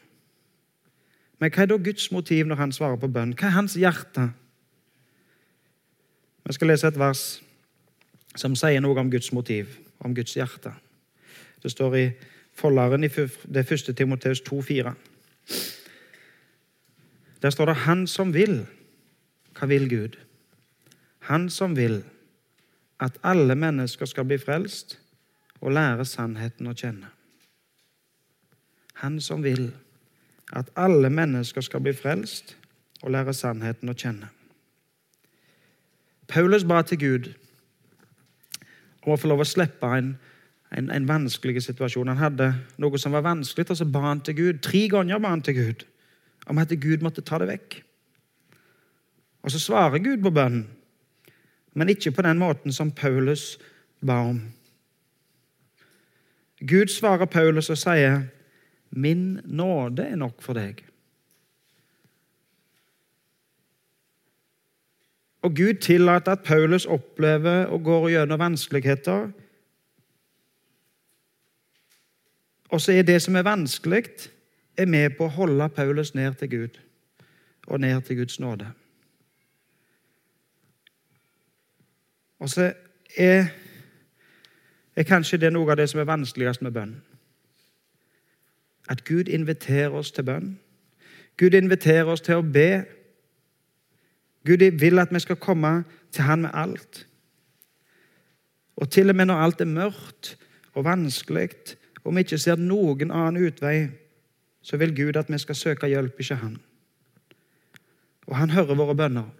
Men 1.38 1.50
hva 1.54 1.62
er 1.62 1.70
da 1.70 1.78
Guds 1.78 2.08
motiv 2.14 2.48
når 2.50 2.58
han 2.58 2.74
svarer 2.74 2.98
på 2.98 3.10
bønn? 3.10 3.36
Hva 3.38 3.48
er 3.48 3.56
hans 3.56 3.78
hjerte? 3.78 4.28
Vi 6.42 6.56
skal 6.58 6.72
lese 6.72 6.90
et 6.90 6.98
vers 6.98 7.22
som 8.36 8.56
sier 8.56 8.80
noe 8.80 8.98
om 9.00 9.10
Guds 9.10 9.32
motiv, 9.32 9.78
om 10.00 10.14
Guds 10.14 10.34
hjerte. 10.36 10.72
Det 11.62 11.70
står 11.70 11.96
i 11.96 12.06
folderen 12.54 13.04
i 13.04 13.10
det 13.54 13.66
første 13.68 13.92
Timoteus 13.92 14.40
2,4. 14.40 14.94
Der 17.42 17.50
står 17.50 17.66
det 17.66 17.76
'Han 17.76 18.06
som 18.06 18.34
vil'. 18.34 18.66
Hva 19.58 19.66
vil 19.66 19.88
Gud? 19.88 20.16
Han 21.18 21.50
som 21.50 21.76
vil 21.76 22.04
at 23.00 23.18
alle 23.22 23.54
mennesker 23.54 24.06
skal 24.06 24.24
bli 24.24 24.38
frelst 24.38 24.98
og 25.60 25.72
lære 25.72 26.04
sannheten 26.04 26.66
å 26.66 26.74
kjenne. 26.74 27.06
Han 28.94 29.20
som 29.20 29.42
vil 29.42 29.72
at 30.52 30.70
alle 30.76 31.10
mennesker 31.10 31.60
skal 31.60 31.80
bli 31.80 31.92
frelst 31.92 32.56
og 33.02 33.10
lære 33.10 33.34
sannheten 33.34 33.88
å 33.88 33.94
kjenne. 33.94 34.28
Paulus 36.28 36.64
ba 36.64 36.82
til 36.82 36.98
Gud 36.98 37.32
om 39.02 39.14
å 39.14 39.18
få 39.18 39.30
lov 39.30 39.42
å 39.42 39.48
slippe 39.48 39.88
en, 39.96 40.12
en, 40.70 40.90
en, 40.90 41.08
vanskelig 41.08 41.64
situasjon. 41.66 42.10
Han 42.12 42.20
hadde 42.20 42.52
noe 42.82 43.00
som 43.00 43.14
var 43.14 43.24
vanskelig, 43.26 43.70
og 43.70 43.80
så 43.80 43.88
ba 43.88 44.04
han 44.08 44.22
til 44.24 44.38
Gud. 44.38 44.62
Tre 44.64 44.86
ganger 44.92 45.22
ba 45.22 45.34
han 45.34 45.44
til 45.44 45.58
Gud 45.58 45.86
om 46.50 46.58
at 46.58 46.72
Gud 46.82 47.04
måtte 47.04 47.22
ta 47.22 47.38
det 47.38 47.50
vekk. 47.52 47.76
Og 49.42 49.54
så 49.54 49.60
svarer 49.62 50.02
Gud 50.02 50.22
på 50.22 50.32
bønnen, 50.34 50.66
men 51.74 51.90
ikke 51.90 52.12
på 52.14 52.24
den 52.26 52.38
måten 52.38 52.74
som 52.74 52.90
Paulus 52.94 53.56
ba 54.04 54.20
om. 54.28 54.40
Gud 56.62 56.92
svarer 56.92 57.26
Paulus 57.26 57.70
og 57.70 57.78
sier, 57.78 58.28
'Min 58.90 59.40
nåde 59.44 60.04
er 60.04 60.16
nok 60.16 60.42
for 60.42 60.52
deg'. 60.52 60.84
Og 65.42 65.56
Gud 65.56 65.74
tillater 65.74 66.32
at 66.32 66.42
Paulus 66.44 66.86
opplever 66.86 67.64
og 67.64 67.82
går 67.84 68.08
gjennom 68.08 68.38
vanskeligheter. 68.38 69.30
Og 72.68 72.80
så 72.80 72.92
er 72.92 73.02
det 73.02 73.22
som 73.22 73.36
er 73.36 73.42
vanskelig, 73.42 74.04
er 74.76 74.86
med 74.86 75.10
på 75.18 75.26
å 75.26 75.34
holde 75.34 75.68
Paulus 75.68 76.14
ned 76.14 76.34
til 76.40 76.50
Gud 76.50 76.78
og 77.66 77.80
ned 77.80 78.00
til 78.02 78.16
Guds 78.16 78.40
nåde. 78.40 78.70
Og 82.38 82.50
så 82.50 82.72
er, 83.16 83.46
er 84.96 85.02
kanskje 85.02 85.38
det 85.38 85.52
noe 85.52 85.70
av 85.70 85.76
det 85.76 85.90
som 85.90 86.00
er 86.00 86.08
vanskeligst 86.08 86.62
med 86.62 86.72
bønn. 86.72 86.96
at 88.88 89.04
Gud 89.04 89.28
inviterer 89.28 89.90
oss 89.90 90.10
til 90.12 90.24
bønn. 90.24 90.58
Gud 91.36 91.54
inviterer 91.54 92.04
oss 92.04 92.20
til 92.20 92.34
å 92.34 92.42
be. 92.42 92.84
Gud 94.46 94.64
vil 94.80 94.98
at 94.98 95.12
vi 95.14 95.20
skal 95.20 95.36
komme 95.36 95.84
til 96.12 96.24
Han 96.24 96.42
med 96.42 96.50
alt. 96.54 97.06
Og 98.76 98.90
til 98.90 99.10
og 99.10 99.16
med 99.16 99.26
når 99.26 99.42
alt 99.42 99.60
er 99.60 99.70
mørkt 99.70 100.36
og 100.74 100.84
vanskelig, 100.84 101.50
og 102.04 102.14
vi 102.14 102.24
ikke 102.24 102.38
ser 102.38 102.56
noen 102.56 103.10
annen 103.10 103.46
utvei, 103.46 103.90
så 104.62 104.76
vil 104.76 104.96
Gud 104.96 105.16
at 105.16 105.30
vi 105.30 105.38
skal 105.38 105.54
søke 105.54 105.86
hjelp, 105.86 106.20
ikke 106.20 106.34
Han. 106.34 106.58
Og 108.26 108.36
Han 108.36 108.50
hører 108.50 108.74
våre 108.74 108.94
bønner. 108.94 109.30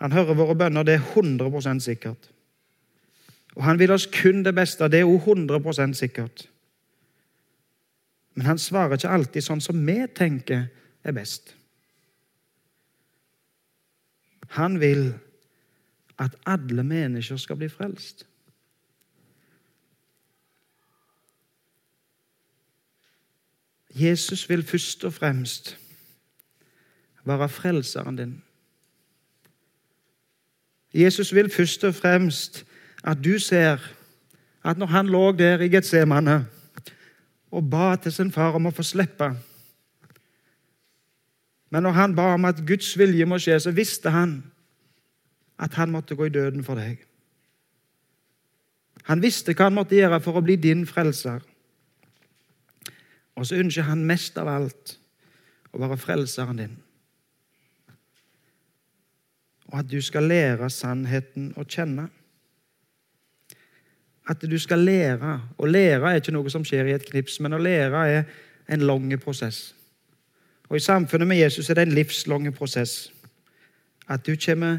Han 0.00 0.12
hører 0.12 0.34
våre 0.34 0.54
bønner, 0.54 0.82
det 0.82 0.94
er 0.94 1.12
100% 1.14 1.80
sikkert. 1.80 2.30
Og 3.54 3.64
han 3.64 3.78
vil 3.78 3.94
oss 3.94 4.08
kun 4.10 4.42
det 4.44 4.54
beste, 4.54 4.88
det 4.90 5.00
er 5.00 5.08
òg 5.08 5.28
100 5.28 5.94
sikkert. 5.94 6.48
Men 8.34 8.46
han 8.46 8.58
svarer 8.58 8.98
ikke 8.98 9.12
alltid 9.14 9.46
sånn 9.46 9.62
som 9.62 9.78
vi 9.86 10.00
tenker 10.14 10.66
er 11.04 11.14
best. 11.14 11.54
Han 14.48 14.80
vil 14.80 15.14
at 16.18 16.36
alle 16.46 16.84
mennesker 16.84 17.36
skal 17.36 17.56
bli 17.56 17.68
frelst. 17.68 18.26
Jesus 23.94 24.48
vil 24.48 24.62
først 24.62 25.04
og 25.04 25.14
fremst 25.14 25.78
være 27.24 27.48
frelseren 27.48 28.16
din. 28.16 28.42
Jesus 30.94 31.34
vil 31.34 31.50
først 31.50 31.84
og 31.84 31.94
fremst 31.94 32.64
at 33.04 33.18
du 33.24 33.38
ser 33.38 33.78
at 34.64 34.78
når 34.78 34.86
han 34.86 35.06
lå 35.06 35.32
der 35.32 35.60
i 35.60 35.68
Getsemane 35.68 36.46
og 37.50 37.70
ba 37.70 37.96
til 37.96 38.12
sin 38.12 38.32
far 38.32 38.54
om 38.54 38.66
å 38.66 38.74
få 38.74 38.82
slippe 38.82 39.34
Men 41.74 41.82
når 41.82 41.96
han 41.96 42.12
ba 42.14 42.28
om 42.36 42.44
at 42.46 42.60
Guds 42.62 42.92
vilje 42.94 43.26
må 43.26 43.40
skje, 43.42 43.56
så 43.58 43.72
visste 43.74 44.12
han 44.14 44.36
at 45.58 45.74
han 45.74 45.90
måtte 45.90 46.14
gå 46.14 46.28
i 46.28 46.34
døden 46.34 46.62
for 46.62 46.78
deg. 46.78 47.00
Han 49.10 49.22
visste 49.22 49.56
hva 49.58 49.66
han 49.66 49.74
måtte 49.74 49.98
gjøre 49.98 50.20
for 50.22 50.38
å 50.38 50.44
bli 50.44 50.54
din 50.54 50.86
frelser. 50.86 51.42
Og 53.34 53.50
så 53.50 53.58
ønsker 53.58 53.88
han 53.90 54.06
mest 54.06 54.38
av 54.38 54.52
alt 54.52 54.94
å 55.74 55.82
være 55.82 55.98
frelseren 55.98 56.62
din. 56.62 56.78
Og 59.72 59.80
at 59.82 59.90
du 59.90 59.98
skal 59.98 60.30
lære 60.30 60.70
sannheten 60.70 61.50
å 61.58 61.66
kjenne. 61.66 62.06
At 64.30 64.46
du 64.46 64.60
skal 64.62 64.86
lære. 64.86 65.40
Å 65.58 65.66
lære 65.66 66.12
er 66.12 66.22
ikke 66.22 66.38
noe 66.38 66.54
som 66.54 66.62
skjer 66.62 66.86
i 66.86 66.94
et 66.94 67.10
knips, 67.10 67.42
men 67.42 67.58
å 67.58 67.64
lære 67.66 68.10
er 68.14 68.28
en 68.70 68.86
lang 68.86 69.10
prosess. 69.18 69.72
Og 70.68 70.76
I 70.76 70.80
samfunnet 70.84 71.28
med 71.28 71.42
Jesus 71.42 71.70
er 71.70 71.78
det 71.78 71.88
en 71.88 71.96
livslang 71.96 72.48
prosess. 72.54 73.12
At 74.08 74.26
du 74.26 74.36
kommer 74.36 74.78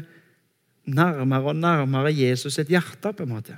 nærmere 0.86 1.50
og 1.50 1.56
nærmere 1.56 2.14
Jesus 2.14 2.54
sitt 2.54 2.68
hjerte. 2.68 3.12
på 3.12 3.22
en 3.22 3.28
måte. 3.28 3.56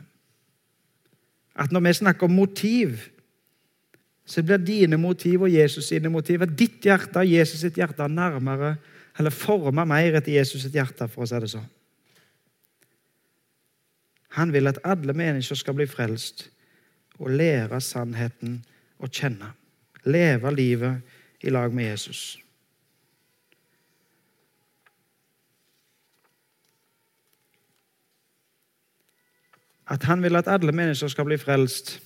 At 1.56 1.72
når 1.72 1.80
vi 1.80 1.92
snakker 1.92 2.24
om 2.24 2.32
motiv, 2.32 2.98
så 4.26 4.42
blir 4.42 4.56
dine 4.56 4.96
motiv 4.96 5.42
og 5.42 5.52
Jesus 5.52 5.88
sine 5.88 6.08
motiv 6.08 6.44
Ditt 6.46 6.84
hjerte 6.84 7.18
og 7.18 7.26
Jesus 7.26 7.60
sitt 7.60 7.74
hjerte 7.74 8.08
nærmere, 8.08 8.76
eller 9.18 9.30
forma 9.30 9.84
mer 9.84 10.14
etter 10.14 10.32
Jesus 10.32 10.62
sitt 10.62 10.76
hjerte, 10.76 11.08
for 11.08 11.24
å 11.24 11.26
si 11.26 11.40
det 11.40 11.50
sånn. 11.50 11.66
Han 14.36 14.52
vil 14.52 14.68
at 14.68 14.78
alle 14.84 15.14
mennesker 15.16 15.56
skal 15.56 15.74
bli 15.74 15.86
frelst 15.88 16.50
og 17.18 17.32
lære 17.34 17.80
sannheten 17.80 18.60
å 19.02 19.08
kjenne. 19.08 19.54
Leve 20.04 20.52
livet 20.54 21.17
i 21.40 21.50
lag 21.50 21.74
med 21.74 21.84
Jesus. 21.84 22.38
At 29.88 30.02
han 30.02 30.22
vil 30.22 30.36
at 30.36 30.48
alle 30.48 30.72
mennesker 30.72 31.08
skal 31.08 31.24
bli 31.24 31.36
frelst, 31.38 32.00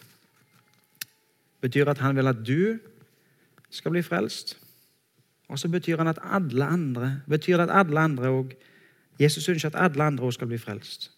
betyr 1.60 1.90
at 1.90 1.98
han 1.98 2.16
vil 2.16 2.26
at 2.26 2.46
du 2.46 2.78
skal 3.70 3.90
bli 3.90 4.02
frelst. 4.02 4.58
Og 5.48 5.58
så 5.58 5.68
betyr 5.68 5.96
han 5.96 6.08
at 6.08 6.18
alle 6.22 6.64
andre 6.64 7.20
betyr 7.28 7.58
at 7.58 7.70
alle 7.70 8.00
andre 8.00 8.30
òg 8.30 8.54
Jesus 9.20 9.48
ønsker 9.48 9.68
at 9.68 9.84
alle 9.84 10.04
andre 10.04 10.24
også 10.24 10.36
skal 10.36 10.48
bli 10.48 10.58
frelst. 10.58 11.10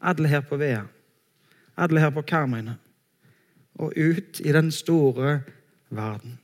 Alle 0.00 0.28
her 0.28 0.40
på 0.40 0.56
Vea, 0.56 0.82
alle 1.76 2.00
her 2.00 2.10
på 2.10 2.22
Karmøyene 2.22 2.76
og 3.74 3.92
ut 3.96 4.40
i 4.40 4.52
den 4.52 4.70
store 4.72 5.40
verden. 5.90 6.38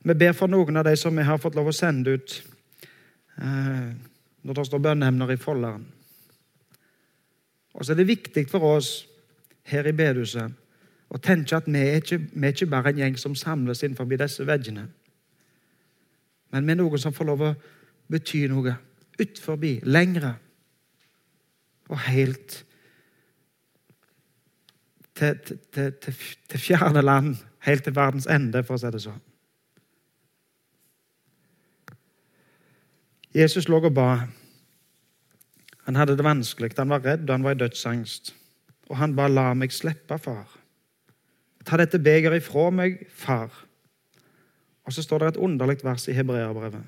Vi 0.00 0.14
ber 0.16 0.32
for 0.32 0.48
noen 0.48 0.80
av 0.80 0.86
de 0.88 0.94
som 0.96 1.16
vi 1.16 1.24
har 1.26 1.40
fått 1.40 1.56
lov 1.58 1.68
å 1.68 1.76
sende 1.76 2.14
ut 2.16 2.36
eh, 3.36 3.90
når 4.40 4.56
det 4.56 4.66
står 4.68 4.84
bønneemner 4.86 5.32
i 5.34 5.40
folderen. 5.40 5.84
Og 7.76 7.84
så 7.84 7.92
er 7.92 8.00
det 8.00 8.08
viktig 8.08 8.46
for 8.48 8.64
oss 8.78 8.94
her 9.68 9.86
i 9.86 9.94
bedehuset 9.96 10.56
å 11.10 11.18
tenke 11.20 11.58
at 11.58 11.68
vi 11.68 11.82
er, 11.82 12.00
ikke, 12.00 12.18
vi 12.32 12.46
er 12.46 12.54
ikke 12.54 12.70
bare 12.70 12.92
en 12.92 13.02
gjeng 13.02 13.18
som 13.20 13.36
samles 13.36 13.82
innenfor 13.82 14.08
disse 14.08 14.46
veggene. 14.46 14.86
Men 16.50 16.66
vi 16.66 16.74
er 16.74 16.80
noen 16.80 17.02
som 17.02 17.14
får 17.14 17.28
lov 17.28 17.44
å 17.44 17.54
bety 18.10 18.46
noe 18.50 18.76
utenfor, 19.20 19.60
lengre 19.84 20.34
og 21.90 21.98
helt 22.06 22.60
til, 25.18 25.36
til, 25.44 25.90
til, 26.00 26.14
til 26.48 26.62
fjerne 26.62 27.02
land, 27.04 27.34
helt 27.66 27.84
til 27.84 27.94
verdens 27.94 28.30
ende, 28.30 28.62
for 28.64 28.78
å 28.78 28.80
si 28.80 28.94
det 28.94 29.02
sånn. 29.04 29.26
Jesus 33.34 33.68
lå 33.68 33.78
og 33.84 33.94
ba. 33.94 34.26
Han 35.86 35.96
hadde 35.96 36.16
det 36.16 36.24
vanskelig, 36.24 36.72
han 36.78 36.90
var 36.90 37.04
redd, 37.04 37.28
og 37.30 37.34
han 37.34 37.44
var 37.44 37.54
i 37.54 37.58
dødsangst. 37.58 38.34
Og 38.90 38.96
han 38.96 39.16
ba, 39.16 39.28
'La 39.28 39.54
meg 39.54 39.72
slippe, 39.72 40.18
far'. 40.18 40.58
Ta 41.64 41.76
dette 41.76 41.98
begeret 41.98 42.42
ifra 42.42 42.70
meg, 42.70 43.06
far. 43.08 43.66
Og 44.84 44.92
så 44.92 45.02
står 45.02 45.18
det 45.18 45.28
et 45.28 45.36
underlig 45.36 45.84
vers 45.84 46.08
i 46.08 46.12
hebreerbrevet, 46.12 46.82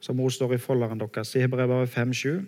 som 0.00 0.20
også 0.20 0.36
står 0.36 0.52
i 0.54 0.58
folderen 0.58 1.00
deres, 1.00 1.34
i 1.34 1.40
hebreerbrevet 1.40 1.88
5,7. 1.88 2.46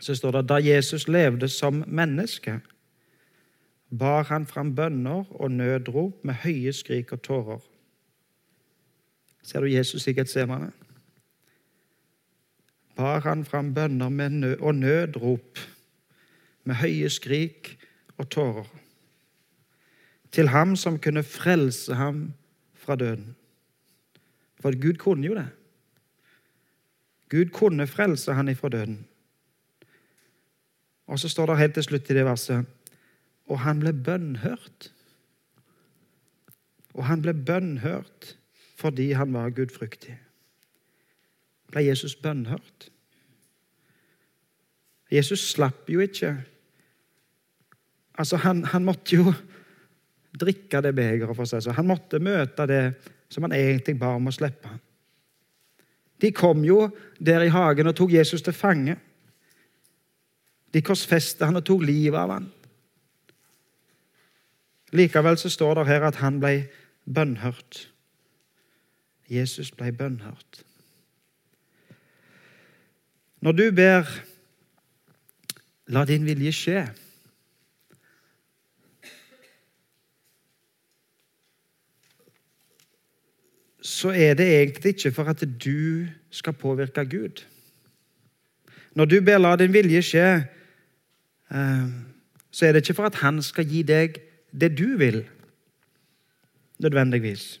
Så 0.00 0.14
står 0.14 0.30
det 0.30 0.48
da 0.48 0.54
Jesus 0.54 1.08
levde 1.08 1.48
som 1.48 1.84
menneske, 1.86 2.60
bar 3.98 4.22
han 4.22 4.46
fram 4.46 4.74
bønner 4.74 5.24
og 5.30 5.50
nødrop 5.50 6.24
med 6.24 6.34
høye 6.34 6.72
skrik 6.72 7.12
og 7.12 7.22
tårer. 7.22 7.60
Ser 9.46 9.62
du 9.62 9.70
Jesus 9.70 10.08
i 10.10 10.14
Getsemane? 10.16 10.72
Bar 12.96 13.20
han 13.22 13.44
fram 13.44 13.74
bønner 13.74 14.56
og 14.58 14.74
nødrop 14.74 15.60
med 16.64 16.80
høye 16.80 17.10
skrik 17.12 17.76
og 18.16 18.30
tårer 18.32 18.72
til 20.34 20.50
ham 20.50 20.74
som 20.76 20.98
kunne 21.00 21.22
frelse 21.22 21.94
ham 21.94 22.32
fra 22.74 22.96
døden. 22.96 23.36
For 24.60 24.74
Gud 24.82 24.98
kunne 25.00 25.26
jo 25.26 25.36
det. 25.36 25.46
Gud 27.30 27.52
kunne 27.54 27.86
frelse 27.86 28.34
han 28.34 28.48
ifra 28.48 28.68
døden. 28.68 29.06
Og 31.06 31.18
så 31.18 31.28
står 31.28 31.46
det 31.46 31.58
helt 31.58 31.74
til 31.74 31.86
slutt 31.86 32.10
i 32.10 32.14
det 32.18 32.24
verset 32.26 32.66
Og 33.46 33.60
han 33.60 33.78
ble 33.80 33.92
bønnhørt. 33.92 34.90
Og 36.94 37.06
han 37.06 37.22
ble 37.22 37.34
bønnhørt 37.34 38.36
fordi 38.86 39.10
han 39.18 39.34
var 39.34 39.50
gudfryktig. 39.54 40.14
Ble 41.72 41.82
Jesus 41.88 42.14
bønnhørt? 42.22 42.90
Jesus 45.10 45.42
slapp 45.52 45.90
jo 45.90 46.02
ikke 46.02 46.36
Altså, 48.16 48.38
han, 48.40 48.62
han 48.64 48.80
måtte 48.80 49.18
jo 49.18 49.32
drikke 50.40 50.80
det 50.80 50.94
begeret 50.96 51.36
for 51.36 51.44
seg. 51.44 51.60
Så 51.60 51.74
han 51.76 51.84
måtte 51.84 52.16
møte 52.16 52.64
det 52.64 52.82
som 53.28 53.44
han 53.44 53.52
egentlig 53.52 53.98
ba 54.00 54.14
om 54.16 54.30
å 54.30 54.32
slippe. 54.32 54.70
De 56.16 56.30
kom 56.32 56.64
jo 56.64 56.86
der 57.20 57.44
i 57.44 57.52
hagen 57.52 57.90
og 57.90 57.96
tok 57.98 58.14
Jesus 58.16 58.40
til 58.40 58.56
fange. 58.56 58.96
De 60.72 60.80
korsfestet 60.80 61.44
han 61.44 61.60
og 61.60 61.66
tok 61.68 61.84
livet 61.84 62.16
av 62.16 62.32
han. 62.38 62.48
Likevel 64.96 65.36
så 65.36 65.52
står 65.52 65.82
det 65.82 65.86
her 65.90 66.08
at 66.08 66.22
han 66.22 66.40
ble 66.40 66.54
bønnhørt. 67.04 67.82
Jesus 69.30 69.70
ble 69.70 69.92
bønnhørt. 69.92 70.62
Når 73.40 73.52
du 73.52 73.70
ber 73.70 74.04
'La 75.86 76.04
din 76.04 76.26
vilje 76.26 76.52
skje' 76.52 76.88
så 83.86 84.10
er 84.10 84.34
det 84.34 84.46
egentlig 84.46 84.88
ikke 84.88 85.12
for 85.12 85.24
at 85.30 85.44
du 85.64 86.06
skal 86.30 86.52
påvirke 86.52 87.04
Gud. 87.04 87.44
Når 88.94 89.04
du 89.04 89.20
ber 89.20 89.38
'la 89.38 89.56
din 89.56 89.72
vilje 89.72 90.02
skje', 90.02 90.42
eh, 91.50 91.88
så 92.50 92.66
er 92.66 92.72
det 92.72 92.82
ikke 92.82 92.94
for 92.94 93.06
at 93.06 93.14
han 93.14 93.42
skal 93.42 93.64
gi 93.68 93.82
deg 93.82 94.20
det 94.60 94.78
du 94.78 94.96
vil, 94.96 95.28
nødvendigvis. 96.78 97.60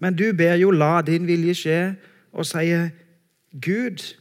Men 0.00 0.16
du 0.16 0.32
ber 0.32 0.54
jo 0.54 0.70
'la 0.70 1.02
din 1.02 1.26
vilje 1.26 1.54
skje', 1.54 1.96
og 2.32 2.46
sier 2.46 2.90
'Gud, 3.60 4.16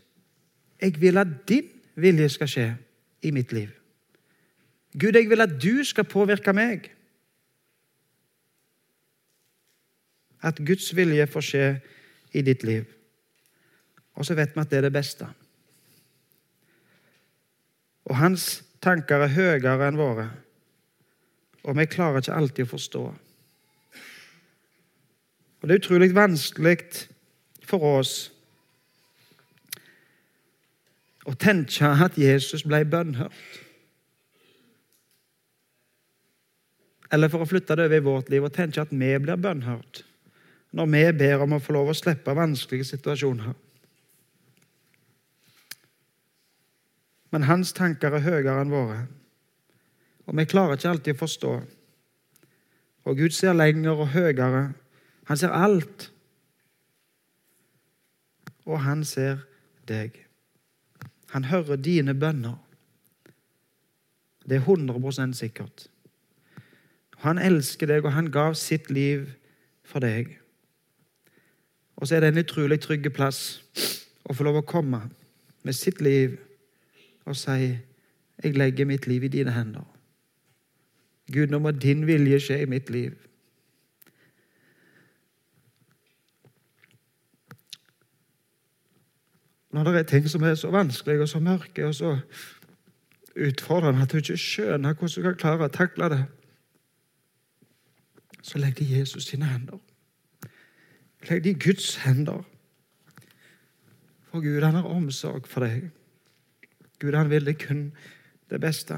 jeg 0.81 1.01
vil 1.01 1.17
at 1.17 1.27
din 1.47 1.69
vilje 1.95 2.29
skal 2.29 2.47
skje 2.47 2.77
i 3.21 3.31
mitt 3.31 3.53
liv'. 3.53 3.79
Gud, 4.99 5.15
jeg 5.15 5.29
vil 5.29 5.41
at 5.41 5.61
du 5.61 5.83
skal 5.83 6.03
påvirke 6.03 6.53
meg. 6.53 6.91
At 10.41 10.57
Guds 10.65 10.95
vilje 10.95 11.27
får 11.27 11.41
skje 11.41 11.81
i 12.33 12.41
ditt 12.41 12.63
liv. 12.63 12.85
Og 14.13 14.25
så 14.25 14.35
vet 14.35 14.55
vi 14.55 14.61
at 14.61 14.69
det 14.69 14.77
er 14.77 14.81
det 14.81 14.93
beste. 14.93 15.27
Og 18.05 18.17
hans 18.17 18.63
tanker 18.81 19.21
er 19.21 19.35
høyere 19.35 19.87
enn 19.87 19.99
våre, 19.99 20.29
og 21.63 21.77
vi 21.77 21.85
klarer 21.85 22.23
ikke 22.23 22.33
alltid 22.35 22.65
å 22.65 22.71
forstå. 22.71 23.03
Og 25.59 25.67
Det 25.67 25.75
er 25.75 25.81
utrolig 25.81 26.15
vanskelig 26.15 26.77
for 27.67 27.83
oss 27.99 28.13
å 31.27 31.35
tenke 31.37 31.89
at 32.05 32.17
Jesus 32.17 32.63
ble 32.65 32.81
bønnhørt. 32.89 33.33
Eller 37.11 37.31
for 37.31 37.43
å 37.43 37.49
flytte 37.49 37.75
det 37.75 37.89
over 37.89 37.97
i 37.97 38.05
vårt 38.05 38.29
liv 38.31 38.45
og 38.45 38.53
tenke 38.55 38.81
at 38.81 38.93
vi 38.93 39.11
blir 39.17 39.41
bønnhørt 39.41 40.03
når 40.77 40.85
vi 40.93 41.01
ber 41.17 41.41
om 41.41 41.55
å 41.57 41.61
få 41.63 41.73
lov 41.73 41.87
å 41.89 41.97
slippe 41.97 42.35
vanskelige 42.37 42.85
situasjoner. 42.91 43.55
Men 47.33 47.47
hans 47.49 47.73
tanker 47.77 48.13
er 48.13 48.25
høyere 48.25 48.61
enn 48.61 48.73
våre, 48.73 48.99
og 50.29 50.37
vi 50.37 50.45
klarer 50.49 50.77
ikke 50.77 50.91
alltid 50.93 51.17
å 51.17 51.21
forstå. 51.23 51.53
Og 53.09 53.17
Gud 53.17 53.33
ser 53.33 53.57
lenger 53.57 53.97
og 53.97 54.11
høyere. 54.13 54.69
Han 55.29 55.37
ser 55.37 55.53
alt. 55.53 56.09
Og 58.65 58.81
han 58.81 59.05
ser 59.05 59.45
deg. 59.89 60.17
Han 61.33 61.45
hører 61.49 61.77
dine 61.77 62.15
bønner. 62.17 62.57
Det 64.49 64.57
er 64.57 64.65
100% 64.65 65.37
sikkert. 65.37 65.85
Han 67.21 67.37
elsker 67.37 67.87
deg, 67.87 68.05
og 68.05 68.15
han 68.15 68.31
gav 68.33 68.55
sitt 68.57 68.89
liv 68.89 69.27
for 69.85 70.01
deg. 70.01 70.31
Og 71.99 72.07
så 72.07 72.15
er 72.15 72.23
det 72.23 72.33
en 72.33 72.41
utrolig 72.41 72.79
trygg 72.81 73.09
plass 73.13 73.59
å 74.25 74.33
få 74.33 74.47
lov 74.47 74.61
å 74.61 74.65
komme 74.65 75.03
med 75.67 75.75
sitt 75.75 76.01
liv 76.01 76.37
og 77.25 77.35
si 77.35 77.77
'Jeg 78.39 78.55
legger 78.55 78.85
mitt 78.85 79.07
liv 79.07 79.23
i 79.23 79.27
dine 79.27 79.51
hender'. 79.51 79.85
Gud, 81.31 81.49
nå 81.49 81.59
må 81.59 81.71
din 81.71 82.07
vilje 82.07 82.39
skje 82.39 82.61
i 82.61 82.65
mitt 82.65 82.89
liv. 82.89 83.13
Når 89.71 89.84
det 89.84 89.95
er 89.95 90.03
ting 90.03 90.29
som 90.29 90.43
er 90.43 90.55
så 90.55 90.71
vanskelige 90.73 91.21
og 91.21 91.29
så 91.29 91.39
mørke 91.39 91.86
og 91.86 91.95
så 91.95 92.15
utfordrende 93.38 94.01
at 94.01 94.12
du 94.12 94.17
ikke 94.17 94.38
skjønner 94.38 94.93
hvordan 94.93 95.15
du 95.15 95.27
kan 95.27 95.38
klare 95.38 95.67
å 95.67 95.73
takle 95.73 96.10
det, 96.10 96.23
så 98.41 98.58
legg 98.58 98.79
det 98.79 98.88
i 98.88 98.99
Jesus 98.99 99.27
sine 99.29 99.45
hender. 99.45 99.77
Legg 101.29 101.43
det 101.43 101.53
i 101.53 101.60
Guds 101.67 101.95
hender. 102.03 102.43
For 104.32 104.41
Gud, 104.41 104.63
han 104.63 104.75
har 104.75 104.89
omsorg 104.89 105.47
for 105.47 105.65
deg. 105.65 105.89
Gud, 106.99 107.13
han 107.13 107.29
vil 107.29 107.45
deg 107.45 107.60
kun 107.62 107.89
det 108.49 108.62
beste. 108.62 108.97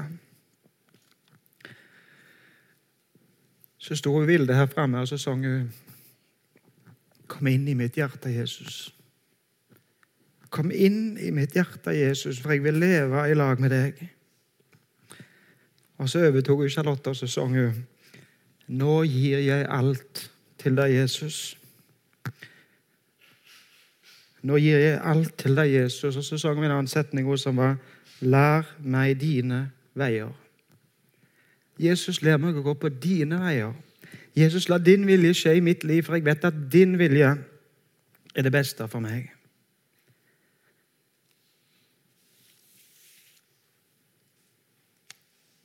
Så 3.82 3.96
sto 3.98 4.14
Vilde 4.26 4.54
her 4.54 4.66
framme 4.70 5.02
og 5.02 5.08
så 5.08 5.18
sang 5.18 5.44
hun 5.44 5.72
Kom 7.32 7.48
inn 7.48 7.64
i 7.68 7.74
mitt 7.74 7.96
hjerte, 7.96 8.28
Jesus. 8.28 8.90
Kom 10.52 10.68
inn 10.70 11.16
i 11.16 11.30
mitt 11.32 11.54
hjerte, 11.56 11.94
Jesus, 11.96 12.42
for 12.42 12.52
jeg 12.52 12.64
vil 12.66 12.80
leve 12.82 13.24
i 13.30 13.36
lag 13.38 13.60
med 13.60 13.72
deg. 13.72 14.02
Og 16.02 16.10
så 16.10 16.26
overtok 16.26 16.64
hun 16.64 16.70
Charlotte, 16.72 17.08
og 17.08 17.16
så 17.16 17.28
sang 17.30 17.56
hun 17.56 17.80
nå 18.72 19.02
gir 19.04 19.42
jeg 19.42 19.66
alt 19.68 20.30
til 20.60 20.76
deg, 20.78 20.94
Jesus. 20.94 21.56
Nå 24.42 24.58
gir 24.62 24.80
jeg 24.80 25.00
alt 25.04 25.34
til 25.38 25.58
deg, 25.58 25.72
Jesus. 25.74 26.16
Og 26.16 26.24
så 26.24 26.38
sang 26.40 26.60
vi 26.60 26.66
en 26.66 26.76
annen 26.78 26.90
setning 26.90 27.28
som 27.38 27.60
var 27.60 27.76
Lær 28.22 28.68
meg 28.78 29.16
dine 29.18 29.64
veier. 29.98 30.30
Jesus, 31.82 32.20
lær 32.22 32.38
meg 32.38 32.56
å 32.56 32.62
gå 32.62 32.74
på 32.78 32.90
dine 33.02 33.40
veier. 33.42 33.72
Jesus, 34.38 34.68
la 34.70 34.78
din 34.78 35.04
vilje 35.08 35.34
skje 35.34 35.56
i 35.58 35.64
mitt 35.64 35.82
liv, 35.84 36.04
for 36.06 36.14
jeg 36.16 36.24
vet 36.24 36.44
at 36.46 36.60
din 36.70 36.94
vilje 37.00 37.32
er 38.32 38.46
det 38.46 38.52
beste 38.54 38.86
for 38.88 39.02
meg. 39.02 39.32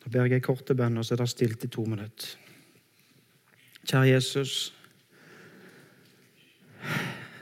Nå 0.07 0.11
ber 0.13 0.29
jeg 0.29 0.39
en 0.39 0.43
kort 0.45 0.69
bønn, 0.71 1.01
og 1.01 1.03
så 1.03 1.17
er 1.17 1.19
det 1.19 1.25
stilt 1.27 1.63
i 1.65 1.67
to 1.67 1.83
minutter. 1.83 2.29
Kjære 3.83 4.07
Jesus, 4.07 4.51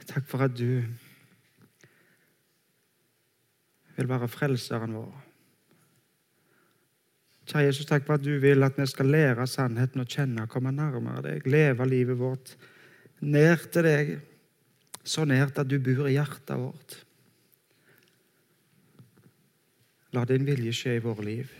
takk 0.10 0.26
for 0.26 0.42
at 0.48 0.56
du 0.58 0.82
vil 3.98 4.10
være 4.10 4.30
frelseren 4.34 4.96
vår. 4.98 5.12
Kjære 7.52 7.68
Jesus, 7.68 7.86
takk 7.86 8.08
for 8.08 8.18
at 8.18 8.26
du 8.26 8.32
vil 8.42 8.66
at 8.66 8.80
vi 8.82 8.88
skal 8.90 9.14
lære 9.14 9.46
sannheten 9.46 10.02
å 10.02 10.08
kjenne, 10.10 10.48
komme 10.50 10.74
nærmere 10.74 11.22
deg, 11.28 11.46
leve 11.46 11.86
livet 11.86 12.18
vårt 12.18 12.56
nær 13.22 13.62
til 13.70 13.86
deg, 13.86 14.12
så 15.06 15.28
nært 15.30 15.62
at 15.62 15.70
du 15.70 15.78
bor 15.78 16.10
i 16.10 16.16
hjertet 16.18 16.58
vårt. 16.58 16.98
La 20.18 20.26
din 20.26 20.50
vilje 20.50 20.74
skje 20.74 20.98
i 20.98 21.06
våre 21.06 21.30
liv. 21.30 21.54